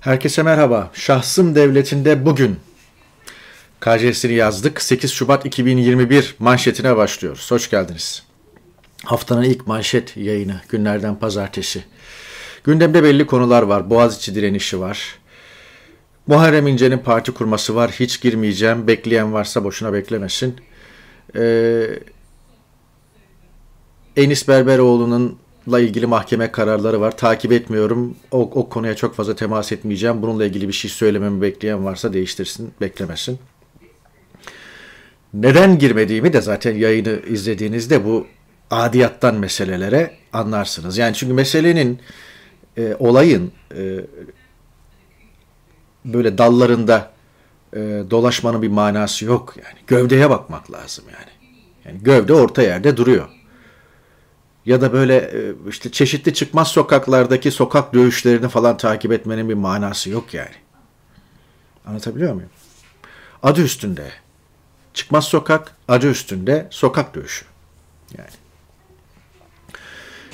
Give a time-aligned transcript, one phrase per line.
[0.00, 0.90] Herkese merhaba.
[0.94, 2.56] Şahsım devletinde bugün
[3.80, 4.82] KCS'ini yazdık.
[4.82, 7.50] 8 Şubat 2021 manşetine başlıyoruz.
[7.50, 8.22] Hoş geldiniz.
[9.04, 11.84] Haftanın ilk manşet yayını günlerden pazartesi.
[12.64, 13.90] Gündemde belli konular var.
[13.90, 15.18] Boğaziçi direnişi var.
[16.26, 17.90] Muharrem İnce'nin parti kurması var.
[17.90, 18.86] Hiç girmeyeceğim.
[18.86, 20.56] Bekleyen varsa boşuna beklemesin.
[21.36, 21.86] Ee,
[24.16, 25.38] Enis Berberoğlu'nun
[25.68, 27.16] la ilgili mahkeme kararları var.
[27.16, 28.16] Takip etmiyorum.
[28.30, 30.22] O, o konuya çok fazla temas etmeyeceğim.
[30.22, 33.38] Bununla ilgili bir şey söylememi bekleyen varsa değiştirsin, beklemesin.
[35.34, 38.26] Neden girmediğimi de zaten yayını izlediğinizde bu
[38.70, 40.98] adiyattan meselelere anlarsınız.
[40.98, 42.00] Yani çünkü meselenin,
[42.78, 44.00] e, olayın e,
[46.04, 47.10] böyle dallarında
[47.72, 47.78] e,
[48.10, 49.78] dolaşmanın bir manası yok yani.
[49.86, 51.30] Gövdeye bakmak lazım yani.
[51.84, 53.39] Yani gövde orta yerde duruyor
[54.66, 60.10] ya da böyle e, işte çeşitli çıkmaz sokaklardaki sokak dövüşlerini falan takip etmenin bir manası
[60.10, 60.54] yok yani.
[61.86, 62.50] Anlatabiliyor muyum?
[63.42, 64.10] Adı üstünde.
[64.94, 67.44] Çıkmaz sokak, adı üstünde sokak dövüşü.
[68.18, 68.30] Yani.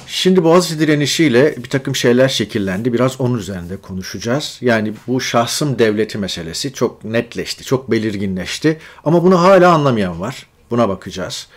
[0.06, 2.92] Şimdi Boğaziçi direnişiyle bir takım şeyler şekillendi.
[2.92, 4.58] Biraz onun üzerinde konuşacağız.
[4.60, 8.78] Yani bu şahsım devleti meselesi çok netleşti, çok belirginleşti.
[9.04, 10.46] Ama bunu hala anlamayan var.
[10.70, 11.48] Buna bakacağız.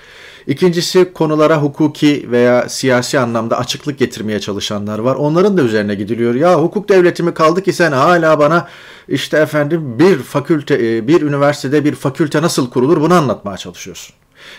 [0.48, 5.16] İkincisi konulara hukuki veya siyasi anlamda açıklık getirmeye çalışanlar var.
[5.16, 6.36] Onların da üzerine gidiliyor.
[6.36, 8.68] Ya hukuk devleti mi kaldı ki sen hala bana
[9.08, 14.16] işte efendim bir fakülte, e, bir üniversitede bir fakülte nasıl kurulur bunu anlatmaya çalışıyorsun.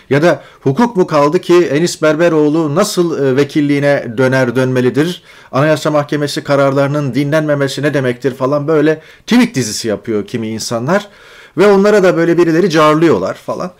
[0.09, 5.23] Ya da hukuk mu kaldı ki Enis Berberoğlu nasıl e, vekilliğine döner dönmelidir?
[5.51, 11.07] Anayasa Mahkemesi kararlarının dinlenmemesi ne demektir falan böyle tweet dizisi yapıyor kimi insanlar.
[11.57, 13.71] Ve onlara da böyle birileri carlıyorlar falan.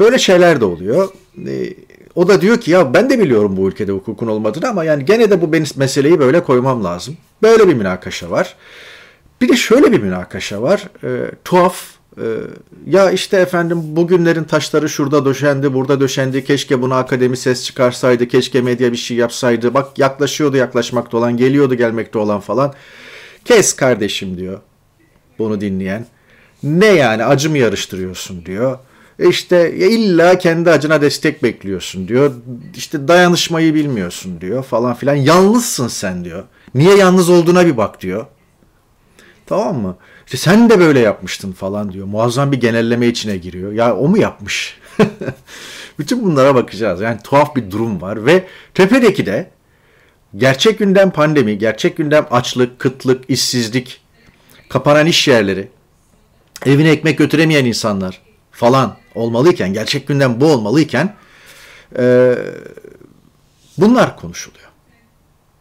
[0.00, 1.08] Böyle şeyler de oluyor.
[1.48, 1.74] E,
[2.14, 5.30] o da diyor ki ya ben de biliyorum bu ülkede hukukun olmadığını ama yani gene
[5.30, 7.16] de bu benim meseleyi böyle koymam lazım.
[7.42, 8.56] Böyle bir münakaşa var.
[9.40, 10.88] Bir de şöyle bir münakaşa var.
[11.04, 11.84] E, tuhaf.
[12.16, 12.24] E,
[12.86, 16.44] ya işte efendim bugünlerin taşları şurada döşendi, burada döşendi.
[16.44, 18.28] Keşke buna akademi ses çıkarsaydı.
[18.28, 19.74] Keşke medya bir şey yapsaydı.
[19.74, 22.74] Bak yaklaşıyordu yaklaşmakta olan, geliyordu gelmekte olan falan.
[23.44, 24.60] Kes kardeşim diyor.
[25.38, 26.06] Bunu dinleyen.
[26.62, 28.78] Ne yani acı mı yarıştırıyorsun diyor.
[29.20, 32.32] E işte illa kendi acına destek bekliyorsun diyor.
[32.76, 35.14] İşte dayanışmayı bilmiyorsun diyor falan filan.
[35.14, 36.44] Yalnızsın sen diyor.
[36.74, 38.26] Niye yalnız olduğuna bir bak diyor.
[39.46, 39.96] Tamam mı?
[40.24, 42.06] İşte sen de böyle yapmıştın falan diyor.
[42.06, 43.72] Muazzam bir genelleme içine giriyor.
[43.72, 44.78] Ya o mu yapmış?
[45.98, 47.00] Bütün bunlara bakacağız.
[47.00, 48.44] Yani tuhaf bir durum var ve
[48.74, 49.50] tepedeki de
[50.36, 54.00] gerçek gündem pandemi, gerçek gündem açlık, kıtlık, işsizlik,
[54.68, 55.68] kapanan iş yerleri,
[56.66, 61.14] evine ekmek götüremeyen insanlar, falan olmalıyken, gerçek gündem bu olmalıyken
[61.98, 62.34] e,
[63.78, 64.68] bunlar konuşuluyor.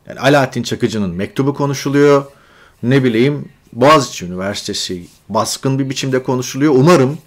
[0.08, 2.26] Yani Alaaddin Çakıcı'nın mektubu konuşuluyor.
[2.84, 6.74] Ne bileyim Boğaziçi Üniversitesi baskın bir biçimde konuşuluyor.
[6.76, 7.18] Umarım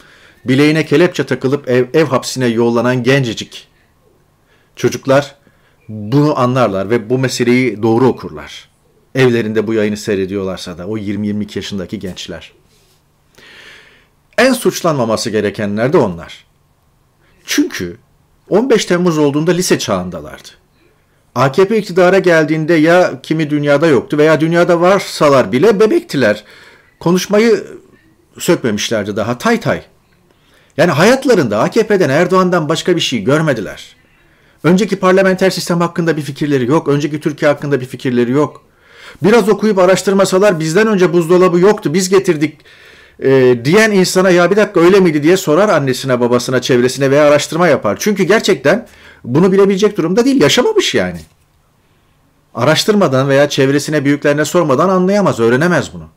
[0.45, 3.69] bileğine kelepçe takılıp ev, ev hapsine yollanan gencecik
[4.77, 5.37] çocuklar
[5.89, 8.69] bunu anlarlar ve bu meseleyi doğru okurlar.
[9.15, 12.53] Evlerinde bu yayını seyrediyorlarsa da o 20-22 yaşındaki gençler.
[14.39, 16.45] En suçlanmaması gerekenler de onlar.
[17.45, 17.97] Çünkü
[18.49, 20.49] 15 Temmuz olduğunda lise çağındalardı.
[21.35, 26.45] AKP iktidara geldiğinde ya kimi dünyada yoktu veya dünyada varsalar bile bebektiler.
[27.01, 27.65] Konuşmayı
[28.39, 29.83] sökmemişlerdi daha tay tay.
[30.77, 33.97] Yani hayatlarında AKP'den Erdoğan'dan başka bir şey görmediler.
[34.65, 36.89] Önceki parlamenter sistem hakkında bir fikirleri yok.
[36.89, 38.63] Önceki Türkiye hakkında bir fikirleri yok.
[39.23, 41.95] Biraz okuyup araştırmasalar bizden önce buzdolabı yoktu.
[41.95, 42.59] Biz getirdik
[43.21, 47.69] e, diyen insana ya bir dakika öyle miydi diye sorar annesine, babasına, çevresine veya araştırma
[47.69, 47.97] yapar.
[48.01, 48.87] Çünkü gerçekten
[49.25, 50.43] bunu bilebilecek durumda değil.
[50.43, 51.21] Yaşamamış yani.
[52.55, 56.09] Araştırmadan veya çevresine, büyüklerine sormadan anlayamaz, öğrenemez bunu.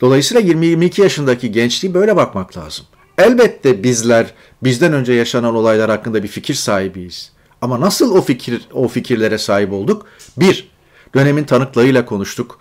[0.00, 2.86] Dolayısıyla 20-22 yaşındaki gençliği böyle bakmak lazım.
[3.18, 7.32] Elbette bizler bizden önce yaşanan olaylar hakkında bir fikir sahibiyiz.
[7.62, 10.06] Ama nasıl o fikir o fikirlere sahip olduk?
[10.36, 10.70] Bir,
[11.14, 12.58] dönemin tanıklarıyla konuştuk.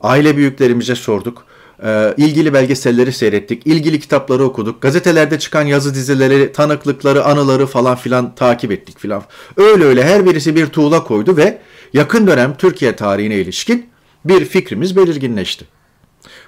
[0.00, 1.46] Aile büyüklerimize sorduk
[1.84, 8.34] e, ilgili belgeselleri seyrettik, ilgili kitapları okuduk, gazetelerde çıkan yazı dizileri, tanıklıkları, anıları falan filan
[8.34, 9.22] takip ettik filan.
[9.56, 11.58] Öyle öyle her birisi bir tuğla koydu ve
[11.92, 13.86] yakın dönem Türkiye tarihine ilişkin
[14.24, 15.64] bir fikrimiz belirginleşti.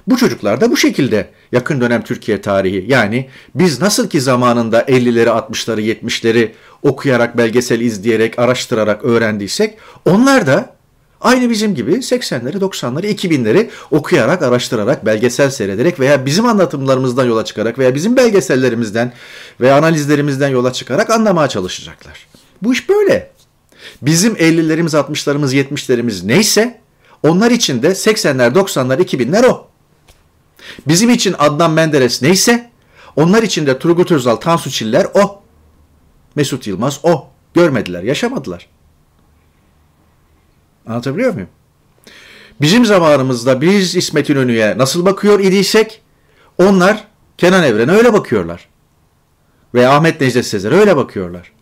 [0.07, 5.29] Bu çocuklar da bu şekilde yakın dönem Türkiye tarihi yani biz nasıl ki zamanında 50'leri
[5.29, 6.49] 60'ları 70'leri
[6.83, 10.77] okuyarak belgesel izleyerek araştırarak öğrendiysek onlar da
[11.23, 17.79] Aynı bizim gibi 80'leri, 90'ları, 2000'leri okuyarak, araştırarak, belgesel seyrederek veya bizim anlatımlarımızdan yola çıkarak
[17.79, 19.13] veya bizim belgesellerimizden
[19.61, 22.27] veya analizlerimizden yola çıkarak anlamaya çalışacaklar.
[22.63, 23.31] Bu iş böyle.
[24.03, 26.83] Bizim 50'lerimiz, 60'larımız, 70'lerimiz neyse
[27.23, 29.69] Onlar için de 80'ler, 90'lar, 2000'ler o.
[30.89, 32.71] Bizim için Adnan Menderes neyse
[33.17, 35.43] onlar için de Turgut Özal, Tansu Çiller o.
[36.35, 37.29] Mesut Yılmaz o.
[37.55, 38.69] Görmediler, yaşamadılar.
[40.87, 41.49] Anlatabiliyor muyum?
[42.61, 46.03] Bizim zamanımızda biz İsmet İnönü'ye nasıl bakıyor idiysek
[46.59, 47.05] onlar
[47.39, 48.69] Kenan Evren'e öyle bakıyorlar.
[49.75, 51.53] Ve Ahmet Necdet Sezer öyle bakıyorlar.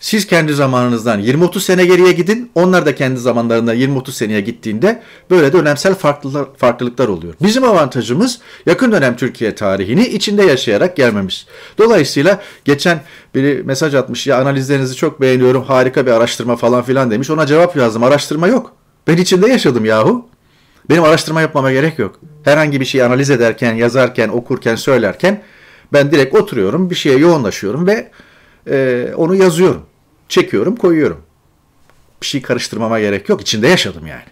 [0.00, 2.50] Siz kendi zamanınızdan 20-30 sene geriye gidin.
[2.54, 7.34] Onlar da kendi zamanlarında 20-30 seneye gittiğinde böyle de önemsel farklılıklar, farklılıklar oluyor.
[7.42, 11.46] Bizim avantajımız yakın dönem Türkiye tarihini içinde yaşayarak gelmemiz.
[11.78, 13.00] Dolayısıyla geçen
[13.34, 17.30] biri mesaj atmış ya analizlerinizi çok beğeniyorum harika bir araştırma falan filan demiş.
[17.30, 18.72] Ona cevap yazdım araştırma yok.
[19.06, 20.28] Ben içinde yaşadım yahu.
[20.90, 22.20] Benim araştırma yapmama gerek yok.
[22.44, 25.42] Herhangi bir şeyi analiz ederken, yazarken, okurken, söylerken
[25.92, 28.10] ben direkt oturuyorum, bir şeye yoğunlaşıyorum ve
[28.70, 29.89] e, onu yazıyorum.
[30.30, 31.22] Çekiyorum, koyuyorum.
[32.22, 33.40] Bir şey karıştırmama gerek yok.
[33.40, 34.28] İçinde yaşadım yani.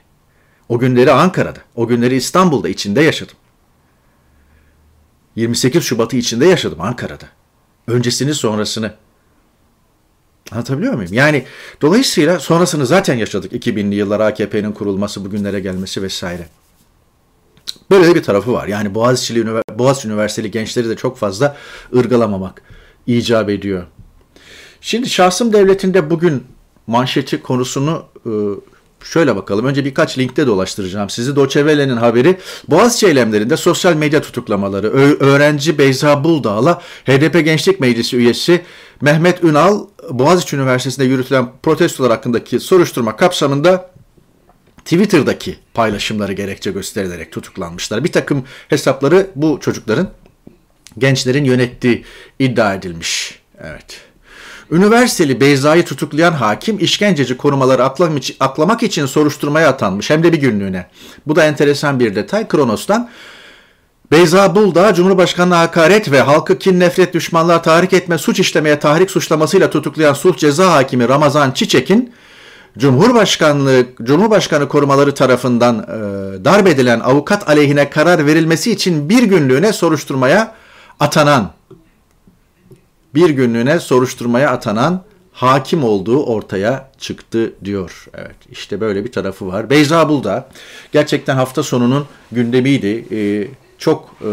[0.69, 3.37] O günleri Ankara'da, o günleri İstanbul'da içinde yaşadım.
[5.37, 7.25] 28 Şubat'ı içinde yaşadım Ankara'da.
[7.87, 8.95] Öncesini sonrasını.
[10.53, 11.13] Anlatabiliyor muyum?
[11.13, 11.45] Yani
[11.83, 13.53] dolayısıyla sonrasını zaten yaşadık.
[13.53, 16.49] 2000'li yıllar AKP'nin kurulması, bugünlere gelmesi vesaire.
[17.91, 18.67] Böyle bir tarafı var.
[18.67, 19.47] Yani Boğaziçi,
[19.79, 21.57] Boğaziçi Üniversiteli gençleri de çok fazla
[21.97, 22.63] ırgalamamak
[23.07, 23.87] icap ediyor.
[24.81, 26.45] Şimdi şahsım devletinde bugün
[26.87, 28.31] manşeti konusunu e,
[29.05, 29.67] şöyle bakalım.
[29.67, 31.37] Önce birkaç linkte dolaştıracağım sizi.
[31.37, 32.39] Doçevele'nin haberi
[32.69, 34.89] Boğaziçi eylemlerinde sosyal medya tutuklamaları.
[35.21, 38.63] öğrenci Beyza Buldağ'la HDP Gençlik Meclisi üyesi
[39.01, 43.91] Mehmet Ünal Boğaziçi Üniversitesi'nde yürütülen protestolar hakkındaki soruşturma kapsamında
[44.85, 48.05] Twitter'daki paylaşımları gerekçe gösterilerek tutuklanmışlar.
[48.05, 50.11] Bir takım hesapları bu çocukların,
[50.99, 52.05] gençlerin yönettiği
[52.39, 53.41] iddia edilmiş.
[53.61, 54.08] Evet.
[54.71, 57.85] Üniversiteli Beyza'yı tutuklayan hakim işkenceci korumaları
[58.41, 60.87] aklamak için soruşturmaya atanmış hem de bir günlüğüne.
[61.27, 62.49] Bu da enteresan bir detay.
[62.49, 63.11] Kronos'tan
[64.13, 69.71] Beyza Bulda, Cumhurbaşkanı'na hakaret ve halkı kin, nefret, düşmanlığa tahrik etme, suç işlemeye tahrik suçlamasıyla
[69.71, 72.13] tutuklayan sulh ceza hakimi Ramazan Çiçek'in
[72.79, 80.55] Cumhurbaşkanlığı, Cumhurbaşkanı korumaları tarafından e, darp avukat aleyhine karar verilmesi için bir günlüğüne soruşturmaya
[81.01, 81.58] atanan
[83.19, 88.07] bir günlüğüne soruşturmaya atanan hakim olduğu ortaya çıktı diyor.
[88.15, 89.71] Evet işte böyle bir tarafı var.
[89.71, 90.49] Beyza Bulda
[90.93, 93.05] gerçekten hafta sonunun gündemiydi.
[93.13, 93.49] Ee,
[93.79, 94.31] çok e,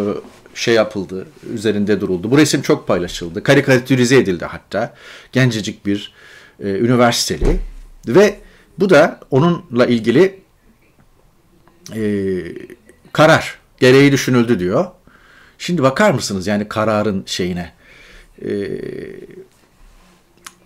[0.55, 2.31] şey yapıldı, üzerinde duruldu.
[2.31, 3.43] Bu resim çok paylaşıldı.
[3.43, 4.93] Karikatürize edildi hatta.
[5.31, 6.13] Gencecik bir
[6.59, 7.59] e, üniversiteli
[8.07, 8.39] ve
[8.79, 10.39] bu da onunla ilgili
[11.95, 12.03] e,
[13.13, 14.85] karar gereği düşünüldü diyor.
[15.57, 17.74] Şimdi bakar mısınız yani kararın şeyine?
[18.41, 18.49] E,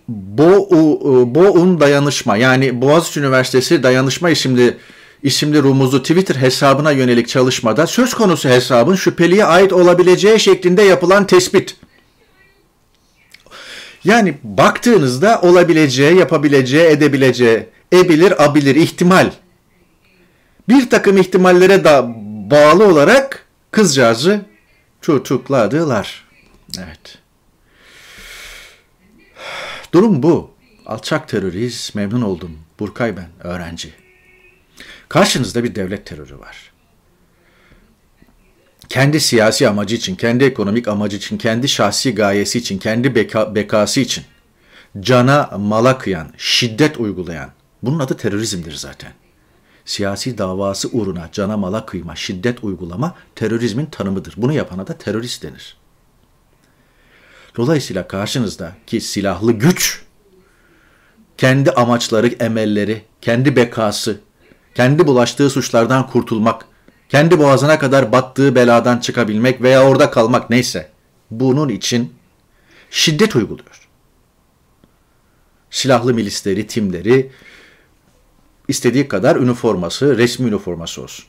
[0.08, 0.68] Bo,
[1.34, 4.76] Boğun Dayanışma yani Boğaziçi Üniversitesi Dayanışma isimli
[5.22, 11.76] isimli rumuzu Twitter hesabına yönelik çalışmada söz konusu hesabın şüpheliye ait olabileceği şeklinde yapılan tespit.
[14.04, 19.30] Yani baktığınızda olabileceği, yapabileceği, edebileceği, ebilir, abilir, ihtimal.
[20.68, 22.08] Bir takım ihtimallere da
[22.50, 24.40] bağlı olarak kızcağızı
[25.02, 26.24] tutukladılar.
[26.78, 27.18] Evet.
[29.92, 30.50] Durum bu.
[30.86, 32.58] Alçak teröriz, memnun oldum.
[32.80, 33.92] Burkay ben, öğrenci.
[35.08, 36.72] Karşınızda bir devlet terörü var.
[38.88, 44.00] Kendi siyasi amacı için, kendi ekonomik amacı için, kendi şahsi gayesi için, kendi beka, bekası
[44.00, 44.24] için
[45.00, 47.50] cana mala kıyan, şiddet uygulayan,
[47.82, 49.12] bunun adı terörizmdir zaten.
[49.84, 54.34] Siyasi davası uğruna cana mala kıyma, şiddet uygulama terörizmin tanımıdır.
[54.36, 55.79] Bunu yapana da terörist denir.
[57.56, 60.02] Dolayısıyla karşınızda ki silahlı güç
[61.36, 64.20] kendi amaçları, emelleri, kendi bekası,
[64.74, 66.64] kendi bulaştığı suçlardan kurtulmak,
[67.08, 70.90] kendi boğazına kadar battığı beladan çıkabilmek veya orada kalmak neyse
[71.30, 72.14] bunun için
[72.90, 73.88] şiddet uyguluyor.
[75.70, 77.32] Silahlı milisleri, timleri
[78.68, 81.24] istediği kadar üniforması, resmi üniforması olsun.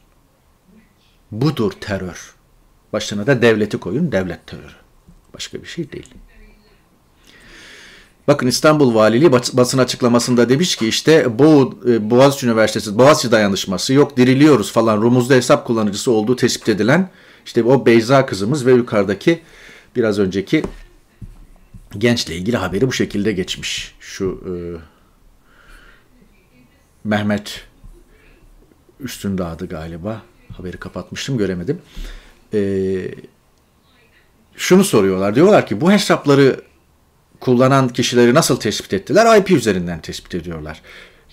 [1.32, 2.36] Budur terör.
[2.94, 4.81] Başına da devleti koyun, devlet terörü.
[5.34, 6.14] Başka bir şey değil.
[8.28, 14.18] Bakın İstanbul Valiliği basın açıklamasında demiş ki işte Bo e, Boğaziçi Üniversitesi Boğaziçi Dayanışması yok
[14.18, 17.10] diriliyoruz falan rumuzlu hesap kullanıcısı olduğu tespit edilen
[17.46, 19.42] işte o Beyza kızımız ve yukarıdaki
[19.96, 20.64] biraz önceki
[21.98, 23.96] gençle ilgili haberi bu şekilde geçmiş.
[24.00, 24.52] Şu e,
[27.04, 27.64] Mehmet
[29.00, 30.22] Üstündağ'dı galiba.
[30.58, 31.82] Haberi kapatmıştım göremedim.
[32.54, 32.60] E,
[34.62, 35.36] şunu soruyorlar.
[35.36, 36.62] Diyorlar ki bu hesapları
[37.40, 39.38] kullanan kişileri nasıl tespit ettiler?
[39.38, 40.82] IP üzerinden tespit ediyorlar.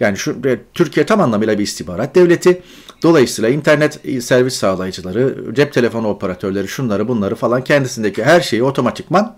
[0.01, 0.43] Yani şu
[0.75, 2.63] Türkiye tam anlamıyla bir istihbarat devleti.
[3.03, 9.37] Dolayısıyla internet servis sağlayıcıları, cep telefonu operatörleri, şunları bunları falan kendisindeki her şeyi otomatikman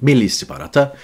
[0.00, 0.96] milli istihbarata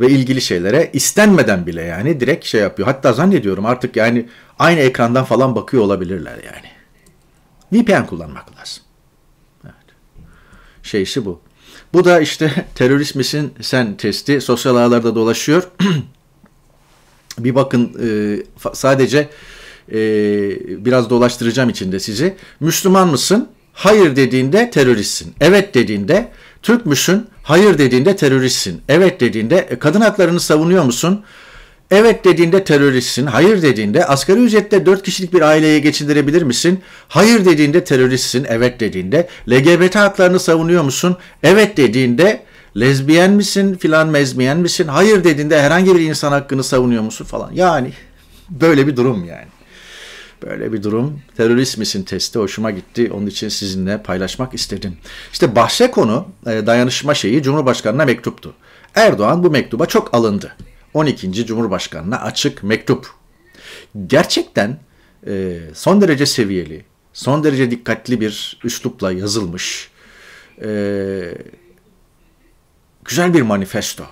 [0.00, 2.88] ve ilgili şeylere istenmeden bile yani direkt şey yapıyor.
[2.88, 6.70] Hatta zannediyorum artık yani aynı ekrandan falan bakıyor olabilirler yani.
[7.72, 8.82] VPN kullanmak lazım.
[10.82, 11.40] Şeysi bu.
[11.92, 15.62] Bu da işte terörist misin sen testi sosyal ağlarda dolaşıyor.
[17.38, 18.08] bir bakın e,
[18.72, 19.28] sadece
[19.92, 19.98] e,
[20.84, 22.36] biraz dolaştıracağım içinde sizi.
[22.60, 23.48] Müslüman mısın?
[23.72, 25.34] Hayır dediğinde teröristsin.
[25.40, 26.28] Evet dediğinde
[26.62, 27.26] Türk müsün?
[27.42, 28.82] Hayır dediğinde teröristsin.
[28.88, 31.24] Evet dediğinde e, kadın haklarını savunuyor musun?
[31.90, 33.26] Evet dediğinde teröristsin.
[33.26, 36.80] Hayır dediğinde asgari ücretle 4 kişilik bir aileye geçindirebilir misin?
[37.08, 38.46] Hayır dediğinde teröristsin.
[38.48, 41.16] Evet dediğinde LGBT haklarını savunuyor musun?
[41.42, 42.42] Evet dediğinde
[42.76, 44.88] lezbiyen misin filan mezmiyen misin?
[44.88, 47.52] Hayır dediğinde herhangi bir insan hakkını savunuyor musun falan.
[47.52, 47.92] Yani
[48.50, 49.46] böyle bir durum yani.
[50.42, 51.20] Böyle bir durum.
[51.36, 53.10] Terörist misin testi hoşuma gitti.
[53.14, 54.96] Onun için sizinle paylaşmak istedim.
[55.32, 58.54] İşte bahse konu e, dayanışma şeyi Cumhurbaşkanı'na mektuptu.
[58.94, 60.52] Erdoğan bu mektuba çok alındı.
[60.94, 61.46] 12.
[61.46, 63.10] Cumhurbaşkanı'na açık mektup.
[64.06, 64.78] Gerçekten
[65.26, 69.90] e, son derece seviyeli, son derece dikkatli bir üslupla yazılmış
[70.62, 70.70] e,
[73.04, 74.04] güzel bir manifesto.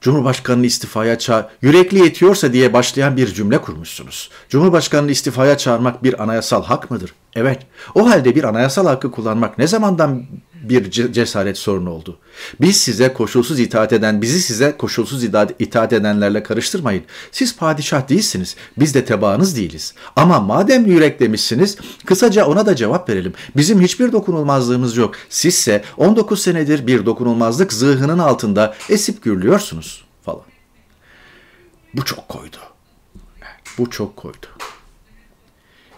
[0.00, 4.30] Cumhurbaşkanını istifaya çağır, yürekli yetiyorsa diye başlayan bir cümle kurmuşsunuz.
[4.48, 7.14] Cumhurbaşkanını istifaya çağırmak bir anayasal hak mıdır?
[7.34, 7.66] Evet.
[7.94, 10.26] O halde bir anayasal hakkı kullanmak ne zamandan
[10.62, 12.18] bir cesaret sorunu oldu?
[12.60, 15.24] Biz size koşulsuz itaat eden, bizi size koşulsuz
[15.58, 17.04] itaat edenlerle karıştırmayın.
[17.32, 19.94] Siz padişah değilsiniz, biz de tebaanız değiliz.
[20.16, 23.32] Ama madem yüreklemişsiniz, kısaca ona da cevap verelim.
[23.56, 25.14] Bizim hiçbir dokunulmazlığımız yok.
[25.28, 30.42] Sizse 19 senedir bir dokunulmazlık zırhının altında esip gürlüyorsunuz falan.
[31.94, 32.56] Bu çok koydu.
[33.78, 34.46] Bu çok koydu.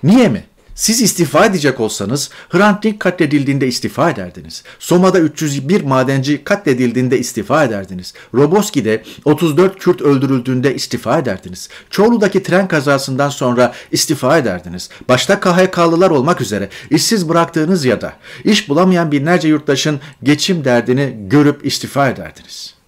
[0.02, 0.44] Niye mi?
[0.80, 4.62] Siz istifa edecek olsanız Hrant Dink katledildiğinde istifa ederdiniz.
[4.78, 8.14] Soma'da 301 madenci katledildiğinde istifa ederdiniz.
[8.34, 11.68] Roboski'de 34 Kürt öldürüldüğünde istifa ederdiniz.
[11.90, 14.90] Çorlu'daki tren kazasından sonra istifa ederdiniz.
[15.08, 18.12] Başta KHK'lılar olmak üzere işsiz bıraktığınız ya da
[18.44, 22.79] iş bulamayan binlerce yurttaşın geçim derdini görüp istifa ederdiniz.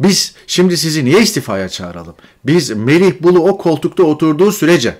[0.00, 2.14] Biz şimdi sizi niye istifaya çağıralım?
[2.44, 4.98] Biz Merih Bulu o koltukta oturduğu sürece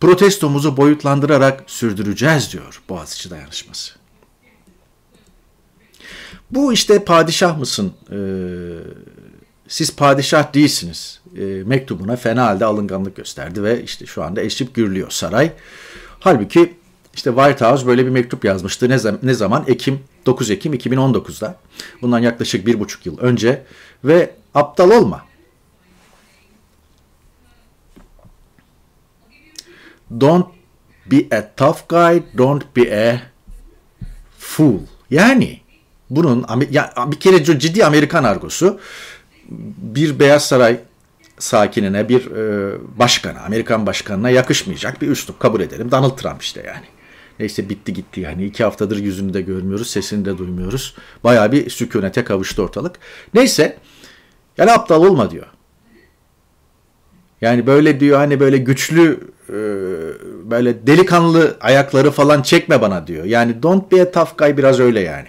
[0.00, 3.92] protestomuzu boyutlandırarak sürdüreceğiz diyor Boğaziçi Dayanışması.
[6.50, 7.92] Bu işte padişah mısın?
[8.12, 8.16] Ee,
[9.68, 11.20] siz padişah değilsiniz.
[11.36, 15.52] Ee, mektubuna fena halde alınganlık gösterdi ve işte şu anda eşip gürlüyor saray.
[16.20, 16.74] Halbuki
[17.14, 18.88] işte White House böyle bir mektup yazmıştı.
[18.88, 19.20] Ne, zaman?
[19.22, 19.64] ne zaman?
[19.66, 21.58] Ekim, 9 Ekim 2019'da.
[22.02, 23.64] Bundan yaklaşık bir buçuk yıl önce
[24.04, 25.24] ve aptal olma.
[30.20, 30.46] Don't
[31.06, 33.20] be a tough guy, don't be a
[34.38, 34.78] fool.
[35.10, 35.60] Yani
[36.10, 38.80] bunun ya bir kere ciddi Amerikan argosu
[39.78, 40.80] bir Beyaz Saray
[41.38, 45.90] sakinine, bir e, başkana, Amerikan başkanına yakışmayacak bir üslup kabul edelim.
[45.90, 46.97] Donald Trump işte yani.
[47.40, 48.44] Neyse bitti gitti yani.
[48.44, 50.94] iki haftadır yüzünü de görmüyoruz, sesini de duymuyoruz.
[51.24, 52.98] Baya bir sükunete kavuştu ortalık.
[53.34, 53.78] Neyse
[54.58, 55.46] yani aptal olma diyor.
[57.40, 59.58] Yani böyle diyor hani böyle güçlü e,
[60.50, 63.24] böyle delikanlı ayakları falan çekme bana diyor.
[63.24, 65.28] Yani don't be a tough guy biraz öyle yani.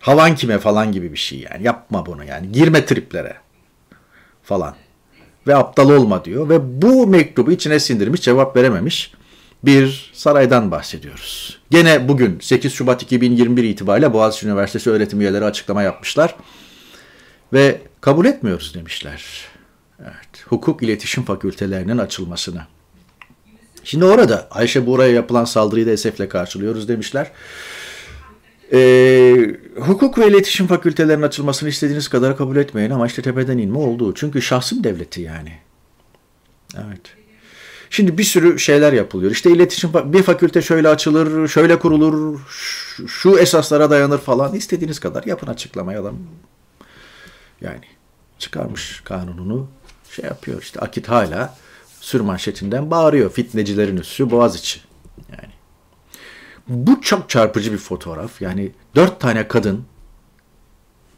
[0.00, 1.62] Havan kime falan gibi bir şey yani.
[1.62, 2.52] Yapma bunu yani.
[2.52, 3.36] Girme triplere
[4.42, 4.74] falan.
[5.46, 6.48] Ve aptal olma diyor.
[6.48, 9.12] Ve bu mektubu içine sindirmiş cevap verememiş
[9.66, 11.58] bir saraydan bahsediyoruz.
[11.70, 16.36] Gene bugün 8 Şubat 2021 itibariyle Boğaziçi Üniversitesi öğretim üyeleri açıklama yapmışlar.
[17.52, 19.24] Ve kabul etmiyoruz demişler.
[20.00, 22.62] Evet, hukuk iletişim fakültelerinin açılmasını.
[23.84, 27.30] Şimdi orada Ayşe Buğra'ya yapılan saldırıyı da esefle karşılıyoruz demişler.
[28.72, 34.14] Ee, hukuk ve iletişim fakültelerinin açılmasını istediğiniz kadar kabul etmeyin ama işte tepeden inme oldu.
[34.14, 35.52] Çünkü şahsım devleti yani.
[36.74, 37.23] Evet.
[37.94, 39.32] Şimdi bir sürü şeyler yapılıyor.
[39.32, 42.40] İşte iletişim bir fakülte şöyle açılır, şöyle kurulur,
[43.06, 44.54] şu esaslara dayanır falan.
[44.54, 46.16] İstediğiniz kadar yapın açıklamayı adam.
[47.60, 47.84] Yani
[48.38, 49.68] çıkarmış kanununu
[50.10, 51.56] şey yapıyor işte Akit hala
[52.00, 53.30] sür manşetinden bağırıyor.
[53.30, 54.80] Fitnecilerin üssü Boğaziçi.
[55.32, 55.52] Yani
[56.68, 58.42] bu çok çarpıcı bir fotoğraf.
[58.42, 59.84] Yani dört tane kadın,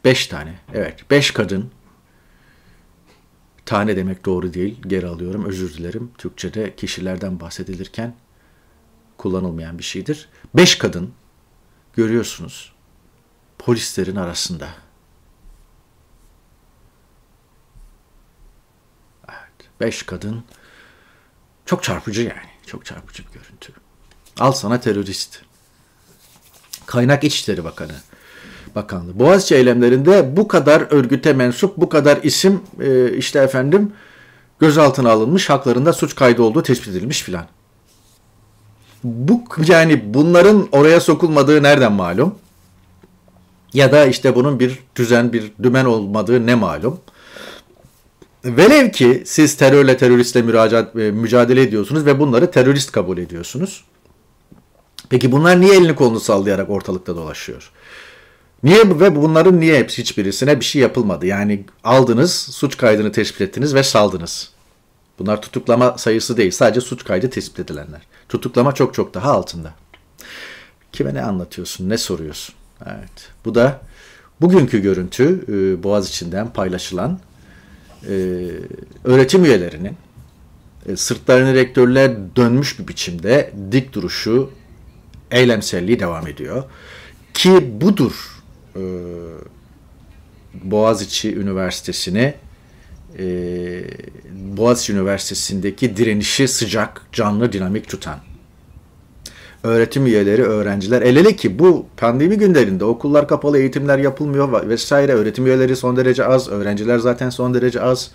[0.05, 1.71] beş tane, evet beş kadın
[3.67, 4.81] Tane demek doğru değil.
[4.87, 5.45] Geri alıyorum.
[5.45, 6.11] Özür dilerim.
[6.17, 8.15] Türkçe'de kişilerden bahsedilirken
[9.17, 10.29] kullanılmayan bir şeydir.
[10.55, 11.13] Beş kadın
[11.93, 12.73] görüyorsunuz
[13.59, 14.69] polislerin arasında.
[19.29, 20.43] Evet, beş kadın
[21.65, 22.49] çok çarpıcı yani.
[22.65, 23.73] Çok çarpıcı bir görüntü.
[24.39, 25.41] Al sana terörist.
[26.85, 27.95] Kaynak İçişleri Bakanı.
[28.77, 29.19] Bakanlığı.
[29.19, 33.91] Boğaziçi eylemlerinde bu kadar örgüte mensup, bu kadar isim e, işte efendim
[34.59, 37.45] gözaltına alınmış, haklarında suç kaydı olduğu tespit edilmiş filan.
[39.03, 42.35] Bu yani bunların oraya sokulmadığı nereden malum?
[43.73, 46.99] Ya da işte bunun bir düzen, bir dümen olmadığı ne malum?
[48.45, 53.83] Velev ki siz terörle, teröristle müracaat, e, mücadele ediyorsunuz ve bunları terörist kabul ediyorsunuz.
[55.09, 57.71] Peki bunlar niye elini kolunu sallayarak ortalıkta dolaşıyor?
[58.63, 61.25] Niye ve bunların niye hepsi hiçbirisine bir şey yapılmadı?
[61.25, 64.49] Yani aldınız, suç kaydını tespit ettiniz ve saldınız.
[65.19, 68.01] Bunlar tutuklama sayısı değil, sadece suç kaydı tespit edilenler.
[68.29, 69.73] Tutuklama çok çok daha altında.
[70.91, 72.55] Kime ne anlatıyorsun, ne soruyorsun?
[72.85, 73.29] Evet.
[73.45, 73.81] Bu da
[74.41, 77.19] bugünkü görüntü e, Boğaz içinden paylaşılan
[78.09, 78.45] e,
[79.03, 79.97] öğretim üyelerinin
[80.85, 84.51] e, sırtlarını rektörler dönmüş bir biçimde dik duruşu,
[85.31, 86.63] eylemselliği devam ediyor.
[87.33, 88.36] Ki budur
[88.77, 88.81] e,
[90.63, 92.33] Boğaziçi Üniversitesi'ni
[93.19, 93.25] e,
[94.57, 98.19] Boğaziçi Üniversitesi'ndeki direnişi sıcak, canlı, dinamik tutan
[99.63, 101.01] öğretim üyeleri, öğrenciler.
[101.01, 105.13] El ele ki bu pandemi günlerinde okullar kapalı, eğitimler yapılmıyor vesaire.
[105.13, 108.11] Öğretim üyeleri son derece az, öğrenciler zaten son derece az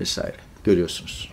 [0.00, 0.36] vesaire.
[0.64, 1.32] Görüyorsunuz.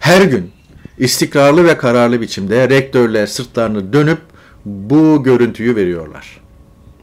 [0.00, 0.50] Her gün
[0.98, 4.18] istikrarlı ve kararlı biçimde rektörler sırtlarını dönüp
[4.64, 6.40] bu görüntüyü veriyorlar.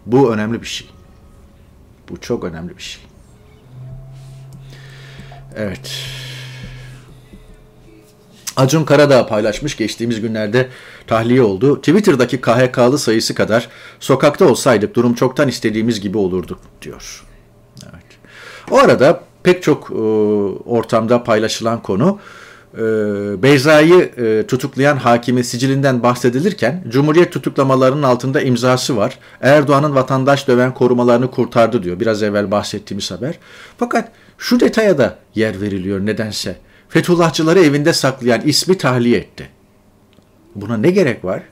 [0.06, 0.90] Bu önemli bir şey.
[2.10, 3.04] Bu çok önemli bir şey.
[5.56, 5.92] Evet.
[8.56, 10.70] Acun Karadağ paylaşmış geçtiğimiz günlerde
[11.08, 11.78] tahliye oldu.
[11.78, 17.24] Twitter'daki KHK'lı sayısı kadar sokakta olsaydık durum çoktan istediğimiz gibi olurdu diyor.
[17.84, 18.06] Evet.
[18.72, 19.94] O arada pek çok e,
[20.70, 22.20] ortamda paylaşılan konu
[22.78, 22.84] e,
[23.44, 29.20] Beyza'yı e, tutuklayan hakimin sicilinden bahsedilirken Cumhuriyet tutuklamalarının altında imzası var.
[29.42, 32.00] Erdoğan'ın vatandaş döven korumalarını kurtardı diyor.
[32.00, 33.40] Biraz evvel bahsettiğimiz haber.
[33.78, 36.56] Fakat şu detaya da yer veriliyor nedense.
[36.90, 39.50] Fethullahçıları evinde saklayan ismi tahliye etti.
[40.56, 41.44] Buna ne gerek var?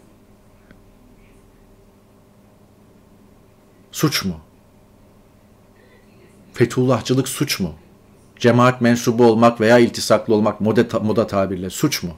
[3.91, 4.39] Suç mu?
[6.53, 7.73] Fethullahçılık suç mu?
[8.41, 12.11] Cemaat mensubu olmak veya iltisaklı olmak moda, moda tabirle suç mu?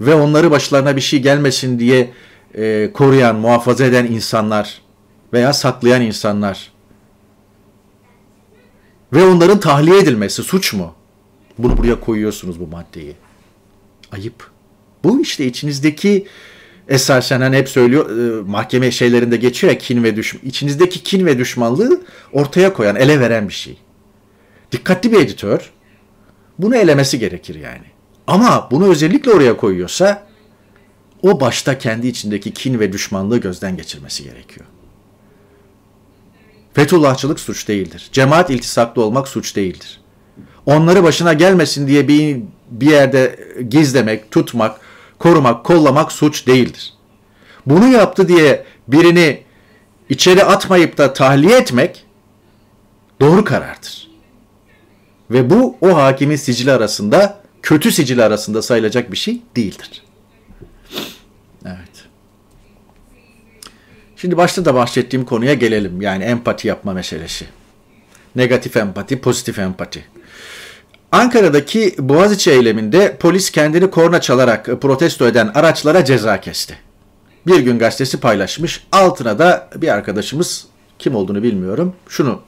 [0.00, 2.10] Ve onları başlarına bir şey gelmesin diye
[2.54, 4.82] e, koruyan, muhafaza eden insanlar
[5.32, 6.72] veya saklayan insanlar
[9.12, 10.94] ve onların tahliye edilmesi suç mu?
[11.58, 13.16] Bunu buraya koyuyorsunuz bu maddeyi.
[14.12, 14.50] Ayıp.
[15.04, 16.26] Bu işte içinizdeki
[16.88, 20.42] esasen hani hep söylüyor e, mahkeme şeylerinde geçiyor ya kin ve düşman.
[20.44, 22.00] İçinizdeki kin ve düşmanlığı
[22.32, 23.78] ortaya koyan, ele veren bir şey.
[24.72, 25.72] Dikkatli bir editör
[26.58, 27.86] bunu elemesi gerekir yani.
[28.26, 30.26] Ama bunu özellikle oraya koyuyorsa
[31.22, 34.66] o başta kendi içindeki kin ve düşmanlığı gözden geçirmesi gerekiyor.
[36.74, 38.08] Fethullahçılık suç değildir.
[38.12, 40.00] Cemaat iltisaklı olmak suç değildir.
[40.66, 44.80] Onları başına gelmesin diye bir, bir yerde gizlemek, tutmak,
[45.18, 46.94] korumak, kollamak suç değildir.
[47.66, 49.42] Bunu yaptı diye birini
[50.08, 52.04] içeri atmayıp da tahliye etmek
[53.20, 54.05] doğru karardır.
[55.30, 60.02] Ve bu o hakimin sicili arasında, kötü sicili arasında sayılacak bir şey değildir.
[61.64, 62.06] Evet.
[64.16, 66.00] Şimdi başta da bahsettiğim konuya gelelim.
[66.00, 67.46] Yani empati yapma meselesi.
[68.36, 70.04] Negatif empati, pozitif empati.
[71.12, 76.78] Ankara'daki Boğaziçi eyleminde polis kendini korna çalarak protesto eden araçlara ceza kesti.
[77.46, 78.86] Bir gün gazetesi paylaşmış.
[78.92, 80.66] Altına da bir arkadaşımız
[80.98, 81.94] kim olduğunu bilmiyorum.
[82.08, 82.40] Şunu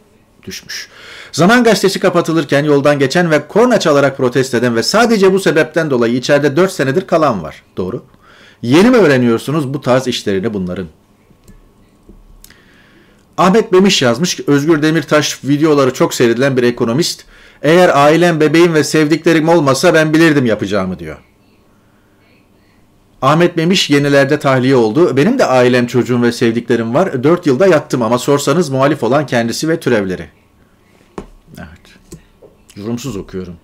[0.44, 0.88] düşmüş.
[1.32, 6.14] Zaman gazetesi kapatılırken yoldan geçen ve korna çalarak protesto eden ve sadece bu sebepten dolayı
[6.14, 7.62] içeride 4 senedir kalan var.
[7.76, 8.02] Doğru.
[8.62, 10.86] Yeni mi öğreniyorsunuz bu tarz işlerini bunların?
[13.38, 14.40] Ahmet Bemiş yazmış.
[14.46, 17.24] Özgür Demirtaş videoları çok seyredilen bir ekonomist.
[17.62, 21.16] Eğer ailem, bebeğim ve sevdiklerim olmasa ben bilirdim yapacağımı diyor.
[23.22, 25.16] Ahmet Memiş yenilerde tahliye oldu.
[25.16, 27.24] Benim de ailem, çocuğum ve sevdiklerim var.
[27.24, 30.28] 4 yılda yattım ama sorsanız muhalif olan kendisi ve türevleri.
[32.78, 33.54] Yorumsuz okuyorum.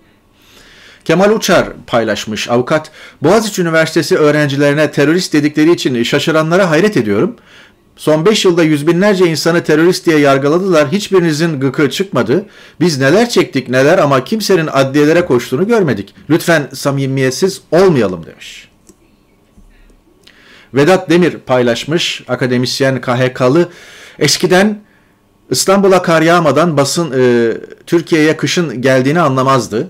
[1.05, 2.49] Kemal Uçar paylaşmış.
[2.49, 7.35] Avukat, Boğaziçi Üniversitesi öğrencilerine terörist dedikleri için şaşıranlara hayret ediyorum.
[7.95, 10.91] Son 5 yılda yüz binlerce insanı terörist diye yargıladılar.
[10.91, 12.45] Hiçbirinizin gıkı çıkmadı.
[12.79, 16.15] Biz neler çektik neler ama kimsenin adliyelere koştuğunu görmedik.
[16.29, 18.69] Lütfen samimiyetsiz olmayalım demiş.
[20.73, 22.23] Vedat Demir paylaşmış.
[22.27, 23.69] Akademisyen KHK'lı.
[24.19, 24.81] Eskiden
[25.49, 27.53] İstanbul'a kar yağmadan basın e,
[27.85, 29.89] Türkiye'ye kışın geldiğini anlamazdı.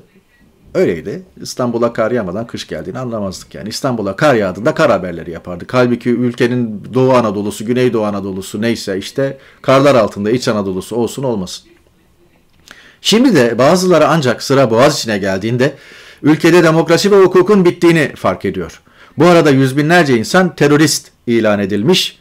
[0.73, 1.23] Öyleydi.
[1.41, 3.69] İstanbul'a kar yağmadan kış geldiğini anlamazdık yani.
[3.69, 5.73] İstanbul'a kar yağdığında kar haberleri yapardık.
[5.73, 11.65] Halbuki ülkenin Doğu Anadolu'su, Güneydoğu Anadolu'su neyse işte karlar altında İç Anadolu'su olsun olmasın.
[13.01, 15.75] Şimdi de bazıları ancak sıra boğaz içine geldiğinde
[16.23, 18.81] ülkede demokrasi ve hukukun bittiğini fark ediyor.
[19.17, 22.19] Bu arada yüz binlerce insan terörist ilan edilmiş,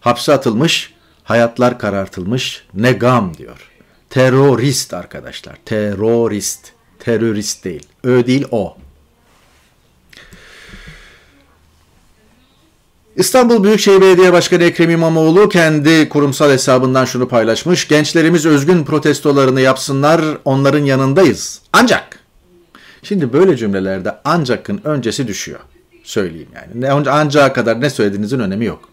[0.00, 0.94] hapse atılmış,
[1.26, 3.70] hayatlar karartılmış, ne gam diyor.
[4.10, 8.76] Terörist arkadaşlar, terörist, terörist değil, ö değil o.
[13.16, 17.88] İstanbul Büyükşehir Belediye Başkanı Ekrem İmamoğlu kendi kurumsal hesabından şunu paylaşmış.
[17.88, 21.60] Gençlerimiz özgün protestolarını yapsınlar, onların yanındayız.
[21.72, 22.20] Ancak,
[23.02, 25.60] şimdi böyle cümlelerde ancakın öncesi düşüyor.
[26.06, 26.80] Söyleyeyim yani.
[26.80, 28.88] Ne, ancağa kadar ne söylediğinizin önemi yok.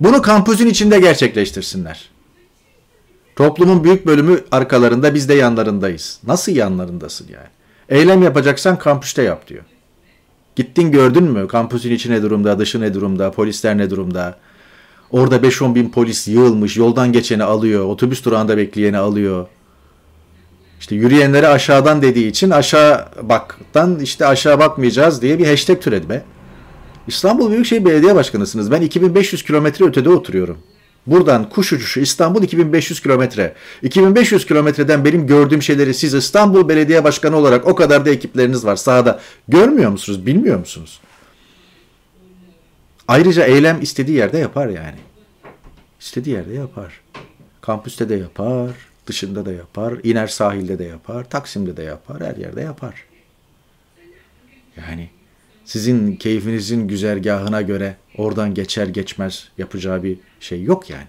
[0.00, 2.10] Bunu kampüsün içinde gerçekleştirsinler.
[3.36, 6.20] Toplumun büyük bölümü arkalarında biz de yanlarındayız.
[6.26, 7.48] Nasıl yanlarındasın yani?
[7.88, 9.62] Eylem yapacaksan kampüste yap diyor.
[10.56, 11.48] Gittin gördün mü?
[11.48, 14.38] Kampüsün içi ne durumda, dışı ne durumda, polisler ne durumda?
[15.10, 19.46] Orada 5-10 bin polis yığılmış, yoldan geçeni alıyor, otobüs durağında bekleyeni alıyor.
[20.80, 26.22] İşte yürüyenlere aşağıdan dediği için aşağı baktan işte aşağı bakmayacağız diye bir hashtag türedi
[27.06, 28.70] İstanbul Büyükşehir Belediye Başkanısınız.
[28.70, 30.58] Ben 2500 kilometre ötede oturuyorum.
[31.06, 33.54] Buradan kuş uçuşu İstanbul 2500 kilometre.
[33.82, 38.76] 2500 kilometreden benim gördüğüm şeyleri siz İstanbul Belediye Başkanı olarak o kadar da ekipleriniz var
[38.76, 39.20] sahada.
[39.48, 40.26] Görmüyor musunuz?
[40.26, 41.00] Bilmiyor musunuz?
[43.08, 44.98] Ayrıca eylem istediği yerde yapar yani.
[46.00, 47.00] İstediği yerde yapar.
[47.60, 48.70] Kampüste de yapar,
[49.06, 53.04] dışında da yapar, iner sahilde de yapar, Taksim'de de yapar, her yerde yapar.
[54.76, 55.10] Yani
[55.72, 61.06] sizin keyfinizin güzergahına göre oradan geçer geçmez yapacağı bir şey yok yani.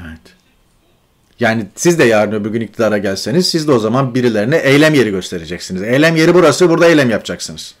[0.00, 0.20] Evet.
[1.40, 5.10] Yani siz de yarın öbür gün iktidara gelseniz siz de o zaman birilerine eylem yeri
[5.10, 5.82] göstereceksiniz.
[5.82, 7.74] Eylem yeri burası burada eylem yapacaksınız.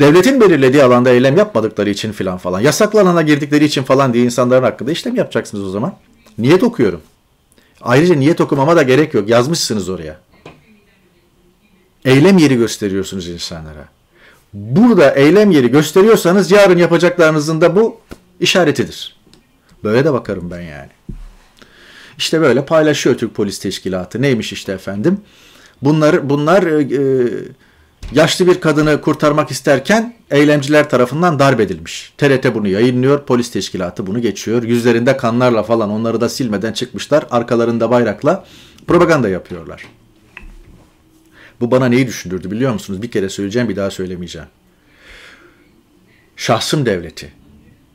[0.00, 4.62] Devletin belirlediği alanda eylem yapmadıkları için filan falan, yasaklı alana girdikleri için falan diye insanların
[4.62, 5.96] hakkında işlem yapacaksınız o zaman.
[6.38, 7.00] Niyet okuyorum.
[7.80, 9.28] Ayrıca niyet okumama da gerek yok.
[9.28, 10.23] Yazmışsınız oraya.
[12.04, 13.88] Eylem yeri gösteriyorsunuz insanlara.
[14.54, 18.00] Burada eylem yeri gösteriyorsanız yarın yapacaklarınızın da bu
[18.40, 19.16] işaretidir.
[19.84, 20.90] Böyle de bakarım ben yani.
[22.18, 24.22] İşte böyle paylaşıyor Türk Polis Teşkilatı.
[24.22, 25.20] Neymiş işte efendim?
[25.82, 27.28] Bunlar bunlar e, e,
[28.12, 32.12] yaşlı bir kadını kurtarmak isterken eylemciler tarafından darp edilmiş.
[32.18, 34.62] TRT bunu yayınlıyor, polis teşkilatı bunu geçiyor.
[34.62, 37.26] Yüzlerinde kanlarla falan onları da silmeden çıkmışlar.
[37.30, 38.44] Arkalarında bayrakla
[38.86, 39.86] propaganda yapıyorlar.
[41.60, 43.02] Bu bana neyi düşündürdü biliyor musunuz?
[43.02, 44.48] Bir kere söyleyeceğim bir daha söylemeyeceğim.
[46.36, 47.32] Şahsım devleti.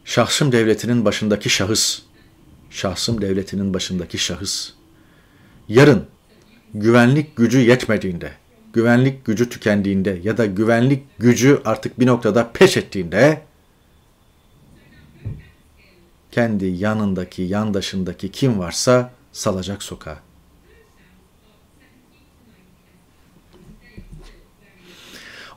[0.06, 2.02] Şahsım devletinin başındaki şahıs.
[2.70, 4.72] Şahsım devletinin başındaki şahıs.
[5.70, 6.06] Yarın
[6.74, 8.32] güvenlik gücü yetmediğinde,
[8.74, 13.42] güvenlik gücü tükendiğinde ya da güvenlik gücü artık bir noktada peş ettiğinde
[16.32, 20.29] kendi yanındaki, yandaşındaki kim varsa salacak sokağa.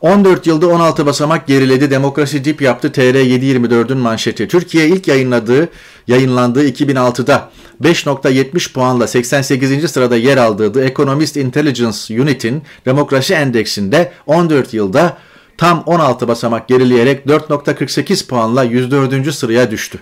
[0.03, 1.91] 14 yılda 16 basamak geriledi.
[1.91, 2.89] Demokrasi dip yaptı.
[2.89, 4.49] TR724'ün manşeti.
[4.49, 5.69] Türkiye ilk yayınladığı,
[6.07, 7.51] yayınlandığı 2006'da
[7.83, 9.91] 5.70 puanla 88.
[9.91, 15.19] sırada yer aldığı The Economist Intelligence Unit'in demokrasi endeksinde 14 yılda
[15.59, 19.35] tam 16 basamak gerileyerek 4.48 puanla 104.
[19.35, 19.99] sıraya düştü.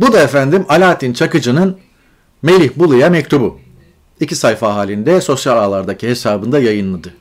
[0.00, 1.78] Bu da efendim Alaaddin Çakıcı'nın
[2.42, 3.65] Melih Bulu'ya mektubu
[4.20, 7.14] iki sayfa halinde sosyal ağlardaki hesabında yayınladı.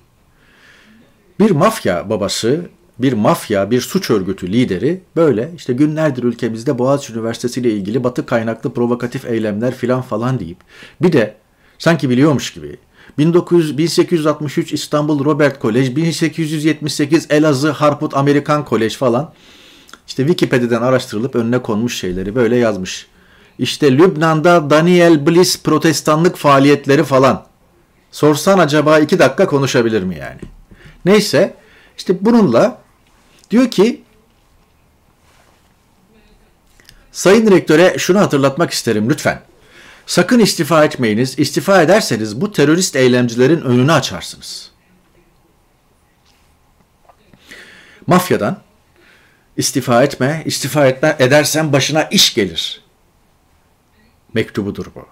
[1.39, 7.61] Bir mafya babası, bir mafya, bir suç örgütü lideri böyle işte günlerdir ülkemizde Boğaziçi Üniversitesi
[7.61, 10.57] ile ilgili batı kaynaklı provokatif eylemler filan falan deyip
[11.01, 11.35] bir de
[11.77, 12.77] sanki biliyormuş gibi
[13.17, 19.33] 1900, 1863 İstanbul Robert Kolej, 1878 Elazığ Harput Amerikan Kolej falan
[20.07, 23.07] işte Wikipedia'dan araştırılıp önüne konmuş şeyleri böyle yazmış.
[23.59, 27.45] İşte Lübnan'da Daniel Bliss protestanlık faaliyetleri falan.
[28.11, 30.41] Sorsan acaba iki dakika konuşabilir mi yani?
[31.05, 31.55] Neyse
[31.97, 32.81] işte bununla
[33.51, 34.03] diyor ki
[37.11, 39.41] Sayın Rektöre şunu hatırlatmak isterim lütfen.
[40.05, 41.39] Sakın istifa etmeyiniz.
[41.39, 44.71] İstifa ederseniz bu terörist eylemcilerin önünü açarsınız.
[48.07, 48.61] Mafyadan
[49.57, 52.84] istifa etme, istifa etme edersen başına iş gelir
[54.35, 55.05] mektubudur bu.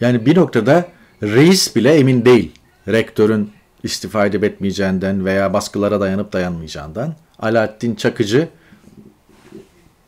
[0.00, 0.88] Yani bir noktada
[1.22, 2.52] reis bile emin değil
[2.88, 7.14] rektörün istifa edip etmeyeceğinden veya baskılara dayanıp dayanmayacağından.
[7.38, 8.48] Alaaddin Çakıcı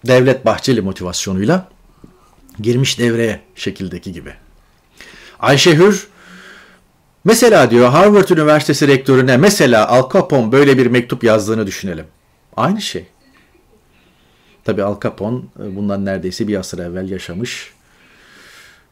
[0.07, 1.69] Devlet Bahçeli motivasyonuyla
[2.61, 4.35] girmiş devreye şekildeki gibi.
[5.41, 6.09] Ayşe Hür
[7.25, 12.07] mesela diyor Harvard Üniversitesi rektörüne mesela Al Capone böyle bir mektup yazdığını düşünelim.
[12.57, 13.07] Aynı şey.
[14.65, 17.73] Tabi Al Capone e, bundan neredeyse bir asır evvel yaşamış.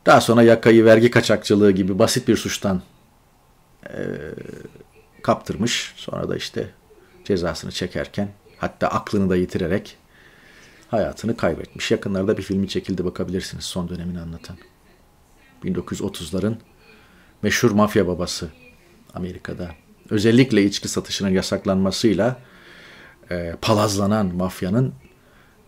[0.07, 2.83] Daha sonra yakayı vergi kaçakçılığı gibi basit bir suçtan
[3.89, 3.99] e,
[5.23, 5.95] kaptırmış.
[5.97, 6.71] Sonra da işte
[7.25, 9.97] cezasını çekerken hatta aklını da yitirerek
[10.89, 11.91] hayatını kaybetmiş.
[11.91, 14.57] Yakınlarda bir filmi çekildi bakabilirsiniz son dönemini anlatan.
[15.65, 16.55] 1930'ların
[17.43, 18.49] meşhur mafya babası
[19.15, 19.71] Amerika'da.
[20.11, 22.41] Özellikle içki satışının yasaklanmasıyla
[23.31, 24.95] e, palazlanan mafyanın